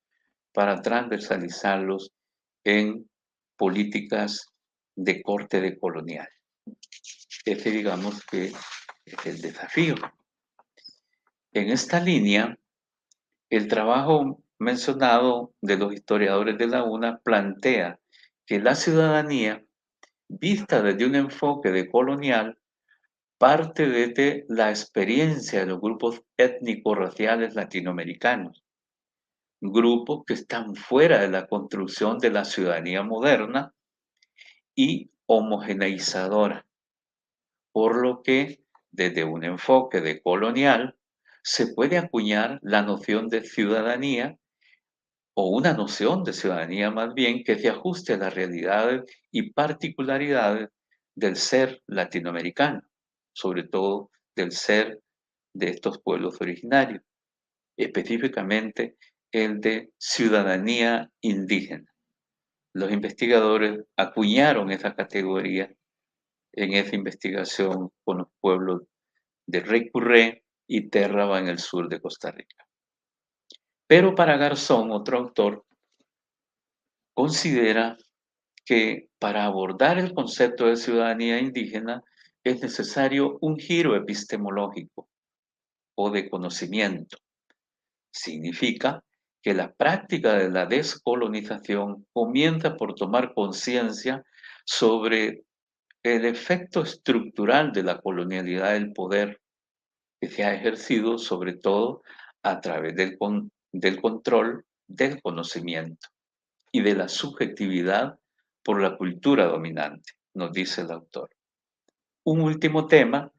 para 0.53 0.81
transversalizarlos 0.81 2.11
en 2.63 3.09
políticas 3.57 4.47
de 4.95 5.21
corte 5.23 5.61
de 5.61 5.79
colonial. 5.79 6.27
Ese 7.45 7.71
digamos 7.71 8.23
que 8.25 8.53
es 9.05 9.25
el 9.25 9.41
desafío. 9.41 9.95
En 11.53 11.69
esta 11.69 11.99
línea, 11.99 12.57
el 13.49 13.67
trabajo 13.67 14.41
mencionado 14.59 15.53
de 15.61 15.77
los 15.77 15.93
historiadores 15.93 16.57
de 16.57 16.67
la 16.67 16.83
UNA 16.83 17.19
plantea 17.23 17.99
que 18.45 18.59
la 18.59 18.75
ciudadanía, 18.75 19.63
vista 20.39 20.81
desde 20.81 21.05
un 21.05 21.15
enfoque 21.15 21.71
de 21.71 21.89
colonial, 21.89 22.57
parte 23.37 23.87
desde 23.87 24.45
la 24.47 24.69
experiencia 24.69 25.61
de 25.61 25.65
los 25.65 25.81
grupos 25.81 26.21
étnico-raciales 26.37 27.55
latinoamericanos, 27.55 28.63
grupos 29.59 30.23
que 30.25 30.33
están 30.35 30.75
fuera 30.75 31.19
de 31.19 31.29
la 31.29 31.47
construcción 31.47 32.17
de 32.19 32.29
la 32.29 32.45
ciudadanía 32.45 33.03
moderna 33.03 33.73
y 34.73 35.11
homogeneizadora, 35.25 36.65
por 37.73 38.01
lo 38.01 38.21
que 38.21 38.63
desde 38.91 39.23
un 39.23 39.43
enfoque 39.43 40.01
de 40.01 40.21
colonial 40.21 40.95
se 41.43 41.67
puede 41.73 41.97
acuñar 41.97 42.59
la 42.61 42.83
noción 42.83 43.27
de 43.27 43.43
ciudadanía 43.43 44.37
o 45.41 45.47
una 45.47 45.73
noción 45.73 46.23
de 46.23 46.33
ciudadanía 46.33 46.91
más 46.91 47.15
bien 47.15 47.43
que 47.43 47.57
se 47.57 47.67
ajuste 47.67 48.13
a 48.13 48.17
las 48.17 48.31
realidades 48.31 49.01
y 49.31 49.51
particularidades 49.53 50.69
del 51.15 51.35
ser 51.35 51.81
latinoamericano, 51.87 52.83
sobre 53.33 53.63
todo 53.63 54.11
del 54.35 54.51
ser 54.51 55.01
de 55.55 55.69
estos 55.69 55.99
pueblos 56.03 56.39
originarios, 56.41 57.01
específicamente 57.75 58.97
el 59.31 59.59
de 59.61 59.89
ciudadanía 59.97 61.09
indígena. 61.21 61.91
Los 62.73 62.91
investigadores 62.91 63.79
acuñaron 63.97 64.71
esa 64.71 64.93
categoría 64.93 65.73
en 66.53 66.73
esa 66.73 66.95
investigación 66.95 67.89
con 68.03 68.19
los 68.19 68.27
pueblos 68.39 68.83
de 69.47 69.61
Recurré 69.61 70.43
y 70.67 70.87
Terraba 70.89 71.39
en 71.39 71.47
el 71.47 71.57
sur 71.57 71.89
de 71.89 71.99
Costa 71.99 72.29
Rica. 72.29 72.63
Pero 73.91 74.15
para 74.15 74.37
Garzón, 74.37 74.89
otro 74.91 75.17
autor, 75.17 75.65
considera 77.13 77.97
que 78.63 79.09
para 79.19 79.43
abordar 79.43 79.99
el 79.99 80.13
concepto 80.13 80.67
de 80.67 80.77
ciudadanía 80.77 81.39
indígena 81.39 82.01
es 82.41 82.61
necesario 82.61 83.37
un 83.41 83.57
giro 83.57 83.97
epistemológico 83.97 85.09
o 85.95 86.09
de 86.09 86.29
conocimiento. 86.29 87.17
Significa 88.13 89.03
que 89.41 89.53
la 89.53 89.73
práctica 89.73 90.35
de 90.35 90.49
la 90.49 90.65
descolonización 90.65 92.07
comienza 92.13 92.77
por 92.77 92.95
tomar 92.95 93.33
conciencia 93.33 94.23
sobre 94.63 95.43
el 96.01 96.23
efecto 96.23 96.83
estructural 96.83 97.73
de 97.73 97.83
la 97.83 97.99
colonialidad 97.99 98.71
del 98.71 98.93
poder 98.93 99.41
que 100.21 100.29
se 100.29 100.45
ha 100.45 100.53
ejercido 100.53 101.17
sobre 101.17 101.55
todo 101.55 102.03
a 102.41 102.61
través 102.61 102.95
del, 102.95 103.17
del 103.71 104.01
control 104.01 104.65
del 104.87 105.21
conocimiento 105.21 106.09
y 106.71 106.81
de 106.81 106.95
la 106.95 107.07
subjetividad 107.07 108.19
por 108.63 108.81
la 108.81 108.97
cultura 108.97 109.45
dominante, 109.45 110.13
nos 110.33 110.51
dice 110.51 110.81
el 110.81 110.91
autor. 110.91 111.29
Un 112.23 112.41
último 112.41 112.87
tema 112.87 113.31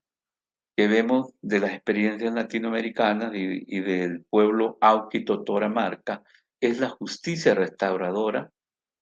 que 0.76 0.88
vemos 0.88 1.32
de 1.42 1.60
las 1.60 1.72
experiencias 1.72 2.32
latinoamericanas 2.34 3.32
y, 3.34 3.80
del 3.80 4.24
pueblo 4.24 4.78
Auquito 4.80 5.44
Toramarca 5.44 6.22
es 6.60 6.80
la 6.80 6.88
justicia 6.88 7.54
restauradora 7.54 8.50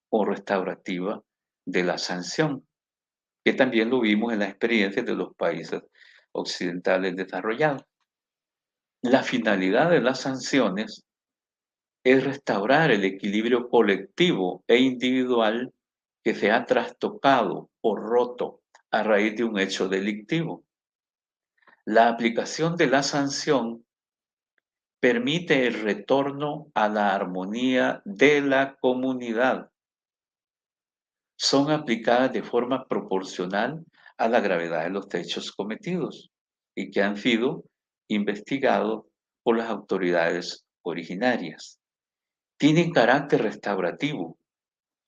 o 0.09 0.25
restaurativa 0.25 1.23
de 1.65 1.83
la 1.83 1.97
sanción, 1.97 2.67
que 3.43 3.53
también 3.53 3.89
lo 3.89 4.01
vimos 4.01 4.33
en 4.33 4.39
las 4.39 4.49
experiencias 4.49 5.05
de 5.05 5.15
los 5.15 5.33
países 5.35 5.81
occidentales 6.33 7.15
desarrollados. 7.15 7.85
La 9.01 9.23
finalidad 9.23 9.89
de 9.89 10.01
las 10.01 10.19
sanciones 10.19 11.05
es 12.03 12.23
restaurar 12.23 12.91
el 12.91 13.05
equilibrio 13.05 13.69
colectivo 13.69 14.63
e 14.67 14.77
individual 14.77 15.73
que 16.23 16.33
se 16.33 16.51
ha 16.51 16.65
trastocado 16.65 17.69
o 17.81 17.95
roto 17.95 18.61
a 18.91 19.03
raíz 19.03 19.35
de 19.35 19.43
un 19.43 19.59
hecho 19.59 19.87
delictivo. 19.87 20.63
La 21.85 22.09
aplicación 22.09 22.75
de 22.75 22.87
la 22.87 23.03
sanción 23.03 23.85
permite 24.99 25.65
el 25.65 25.81
retorno 25.81 26.71
a 26.75 26.87
la 26.87 27.15
armonía 27.15 28.01
de 28.05 28.41
la 28.41 28.77
comunidad. 28.79 29.71
Son 31.37 31.71
aplicadas 31.71 32.31
de 32.33 32.43
forma 32.43 32.87
proporcional 32.87 33.83
a 34.17 34.27
la 34.29 34.39
gravedad 34.41 34.83
de 34.83 34.91
los 34.91 35.11
hechos 35.13 35.51
cometidos 35.51 36.29
y 36.75 36.91
que 36.91 37.01
han 37.01 37.17
sido 37.17 37.63
investigados 38.07 39.05
por 39.43 39.57
las 39.57 39.69
autoridades 39.69 40.65
originarias. 40.83 41.80
Tienen 42.61 42.91
carácter 42.91 43.41
restaurativo, 43.41 44.37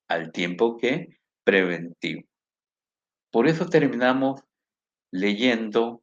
al 0.07 0.31
tiempo 0.31 0.75
que 0.75 1.19
preventivo. 1.43 2.23
Por 3.29 3.47
eso 3.47 3.67
terminamos 3.67 4.41
leyendo 5.11 6.01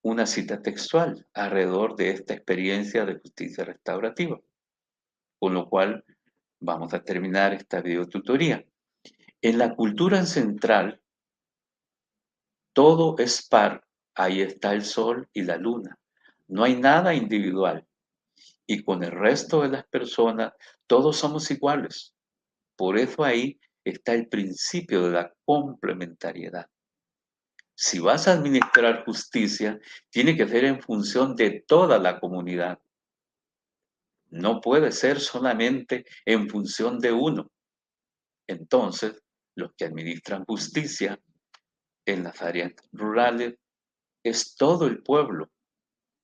una 0.00 0.24
cita 0.24 0.62
textual 0.62 1.26
alrededor 1.34 1.94
de 1.94 2.12
esta 2.12 2.32
experiencia 2.32 3.04
de 3.04 3.18
justicia 3.18 3.64
restaurativa. 3.64 4.40
Con 5.38 5.52
lo 5.52 5.68
cual 5.68 6.06
vamos 6.58 6.94
a 6.94 7.02
terminar 7.02 7.52
esta 7.52 7.82
videotutoría. 7.82 8.64
En 9.42 9.58
la 9.58 9.74
cultura 9.74 10.24
central, 10.24 11.02
todo 12.72 13.18
es 13.18 13.46
par. 13.46 13.84
Ahí 14.14 14.40
está 14.40 14.72
el 14.72 14.86
sol 14.86 15.28
y 15.34 15.42
la 15.42 15.58
luna. 15.58 15.98
No 16.48 16.64
hay 16.64 16.76
nada 16.76 17.12
individual. 17.12 17.86
Y 18.70 18.84
con 18.84 19.02
el 19.02 19.10
resto 19.10 19.62
de 19.62 19.68
las 19.68 19.86
personas, 19.88 20.52
todos 20.86 21.16
somos 21.16 21.50
iguales. 21.50 22.14
Por 22.76 22.98
eso 22.98 23.24
ahí 23.24 23.58
está 23.84 24.14
el 24.14 24.28
principio 24.28 25.06
de 25.06 25.10
la 25.10 25.34
complementariedad 25.44 26.68
si 27.80 27.98
vas 27.98 28.28
a 28.28 28.32
administrar 28.32 29.06
justicia, 29.06 29.80
tiene 30.10 30.36
que 30.36 30.46
ser 30.46 30.66
en 30.66 30.82
función 30.82 31.34
de 31.34 31.64
toda 31.66 31.98
la 31.98 32.20
comunidad. 32.20 32.78
No 34.28 34.60
puede 34.60 34.92
ser 34.92 35.18
solamente 35.18 36.04
en 36.26 36.46
función 36.50 36.98
de 36.98 37.10
uno. 37.10 37.50
Entonces, 38.46 39.22
los 39.54 39.72
que 39.78 39.86
administran 39.86 40.44
justicia 40.44 41.18
en 42.04 42.22
las 42.22 42.42
áreas 42.42 42.74
rurales 42.92 43.54
es 44.22 44.56
todo 44.56 44.86
el 44.86 45.02
pueblo 45.02 45.48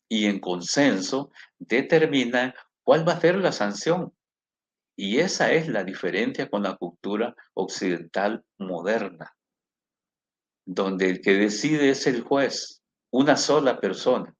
y 0.08 0.26
en 0.26 0.40
consenso 0.40 1.30
determina 1.58 2.54
cuál 2.82 3.06
va 3.06 3.14
a 3.14 3.20
ser 3.20 3.36
la 3.36 3.52
sanción. 3.52 4.12
Y 4.96 5.18
esa 5.18 5.52
es 5.52 5.68
la 5.68 5.84
diferencia 5.84 6.48
con 6.48 6.62
la 6.62 6.76
cultura 6.76 7.34
occidental 7.54 8.44
moderna 8.58 9.36
donde 10.66 11.08
el 11.08 11.20
que 11.20 11.34
decide 11.34 11.90
es 11.90 12.06
el 12.06 12.22
juez, 12.22 12.82
una 13.10 13.36
sola 13.36 13.80
persona, 13.80 14.34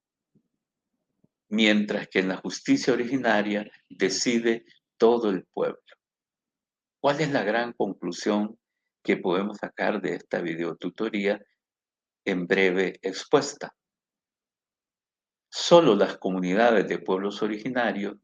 mientras 1.48 2.08
que 2.08 2.18
en 2.18 2.28
la 2.28 2.36
justicia 2.36 2.92
originaria 2.92 3.70
decide 3.88 4.66
todo 4.98 5.30
el 5.30 5.44
pueblo. 5.44 5.80
¿Cuál 7.00 7.20
es 7.20 7.30
la 7.30 7.44
gran 7.44 7.72
conclusión 7.72 8.58
que 9.04 9.16
podemos 9.16 9.58
sacar 9.58 10.02
de 10.02 10.16
esta 10.16 10.40
videotutoría 10.40 11.40
en 12.24 12.48
breve 12.48 12.98
expuesta? 13.02 13.72
Solo 15.58 15.96
las 15.96 16.18
comunidades 16.18 16.86
de 16.86 16.98
pueblos 16.98 17.42
originarios 17.42 18.18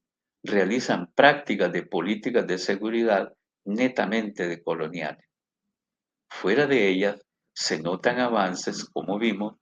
realizan 0.45 1.11
prácticas 1.15 1.73
de 1.73 1.83
políticas 1.83 2.47
de 2.47 2.59
seguridad 2.59 3.33
netamente 3.65 4.47
decoloniales. 4.47 5.25
Fuera 6.31 6.67
de 6.67 6.89
ellas, 6.89 7.25
se 7.55 7.81
notan 7.81 8.21
avances, 8.21 8.85
como 8.85 9.19
vimos, 9.19 9.57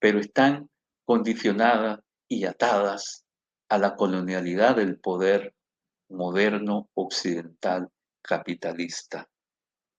pero 0.00 0.18
están 0.18 0.70
condicionadas 1.04 2.00
y 2.26 2.46
atadas 2.46 3.26
a 3.68 3.76
la 3.76 3.96
colonialidad 3.96 4.76
del 4.76 4.98
poder 4.98 5.54
moderno 6.08 6.88
occidental 6.94 7.90
capitalista 8.22 9.28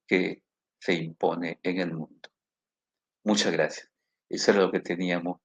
que 0.08 0.42
se 0.80 0.96
impone 0.96 1.60
en 1.62 1.82
el 1.82 1.94
mundo. 1.94 2.30
Muchas 3.24 3.54
gracias. 3.54 3.92
Eso 4.28 4.52
es 4.52 4.58
lo 4.58 4.72
que 4.72 4.80
teníamos 4.80 5.40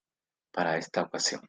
para 0.50 0.78
esta 0.78 1.02
ocasión. 1.02 1.46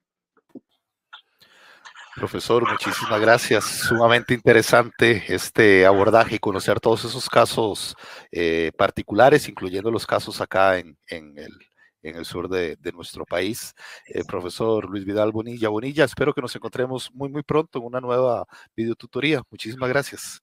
Profesor, 2.18 2.68
muchísimas 2.68 3.22
gracias. 3.22 3.64
Sumamente 3.64 4.34
interesante 4.34 5.24
este 5.28 5.86
abordaje 5.86 6.38
y 6.38 6.40
conocer 6.40 6.80
todos 6.80 7.06
esos 7.06 7.30
casos 7.30 7.96
eh, 8.32 8.72
particulares, 8.76 9.48
incluyendo 9.48 9.92
los 9.92 10.08
casos 10.08 10.42
acá 10.42 10.80
en, 10.80 10.98
el, 11.06 12.26
sur 12.26 12.50
de, 12.50 12.76
nuestro 12.92 13.24
país. 13.24 13.76
Eh, 14.08 14.24
profesor 14.28 14.90
Luis 14.90 15.06
Vidal 15.06 15.32
Bonilla. 15.32 15.70
Bonilla, 15.70 16.06
espero 16.06 16.34
que 16.34 16.42
nos 16.42 16.56
encontremos 16.56 17.12
muy, 17.14 17.30
muy 17.30 17.44
pronto 17.44 17.78
en 17.78 17.86
una 17.86 18.02
nueva 18.02 18.46
videotutoría. 18.76 19.44
Muchísimas 19.52 19.90
gracias. 19.90 20.42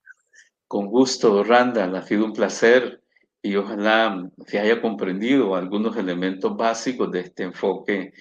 Con 0.68 0.86
gusto, 0.86 1.42
Randall. 1.42 1.96
Ha 1.96 2.02
sido 2.02 2.24
un 2.24 2.34
placer 2.34 3.02
y 3.42 3.56
ojalá 3.56 4.30
se 4.46 4.60
haya 4.60 4.80
comprendido 4.80 5.56
algunos 5.56 5.96
elementos 5.96 6.56
básicos 6.56 7.10
de 7.10 7.20
este 7.20 7.42
enfoque 7.42 8.12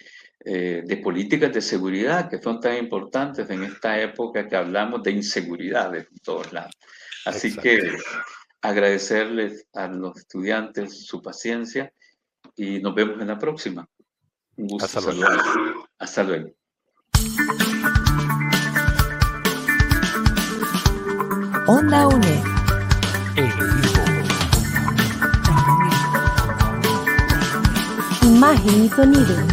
eh, 0.45 0.83
de 0.85 0.97
políticas 0.97 1.53
de 1.53 1.61
seguridad 1.61 2.29
que 2.29 2.41
son 2.41 2.59
tan 2.59 2.77
importantes 2.77 3.49
en 3.49 3.63
esta 3.63 3.97
época 3.99 4.47
que 4.47 4.57
hablamos 4.57 5.01
de 5.01 5.11
inseguridad 5.11 5.91
de 5.91 6.05
todos 6.21 6.51
lados. 6.51 6.75
Así 7.25 7.55
que 7.55 7.97
agradecerles 8.61 9.67
a 9.73 9.87
los 9.87 10.17
estudiantes 10.17 11.05
su 11.05 11.21
paciencia 11.21 11.93
y 12.57 12.79
nos 12.79 12.93
vemos 12.93 13.21
en 13.21 13.27
la 13.27 13.39
próxima. 13.39 13.87
Un 14.57 14.67
gusto 14.67 14.85
Hasta 14.85 15.13
luego. 15.13 15.87
Hasta 15.97 16.23
luego. 16.23 16.49
Onda 21.67 22.07
UNE. 22.07 22.43
Imagen 28.23 28.85
y 28.85 28.89
sonido 28.89 29.52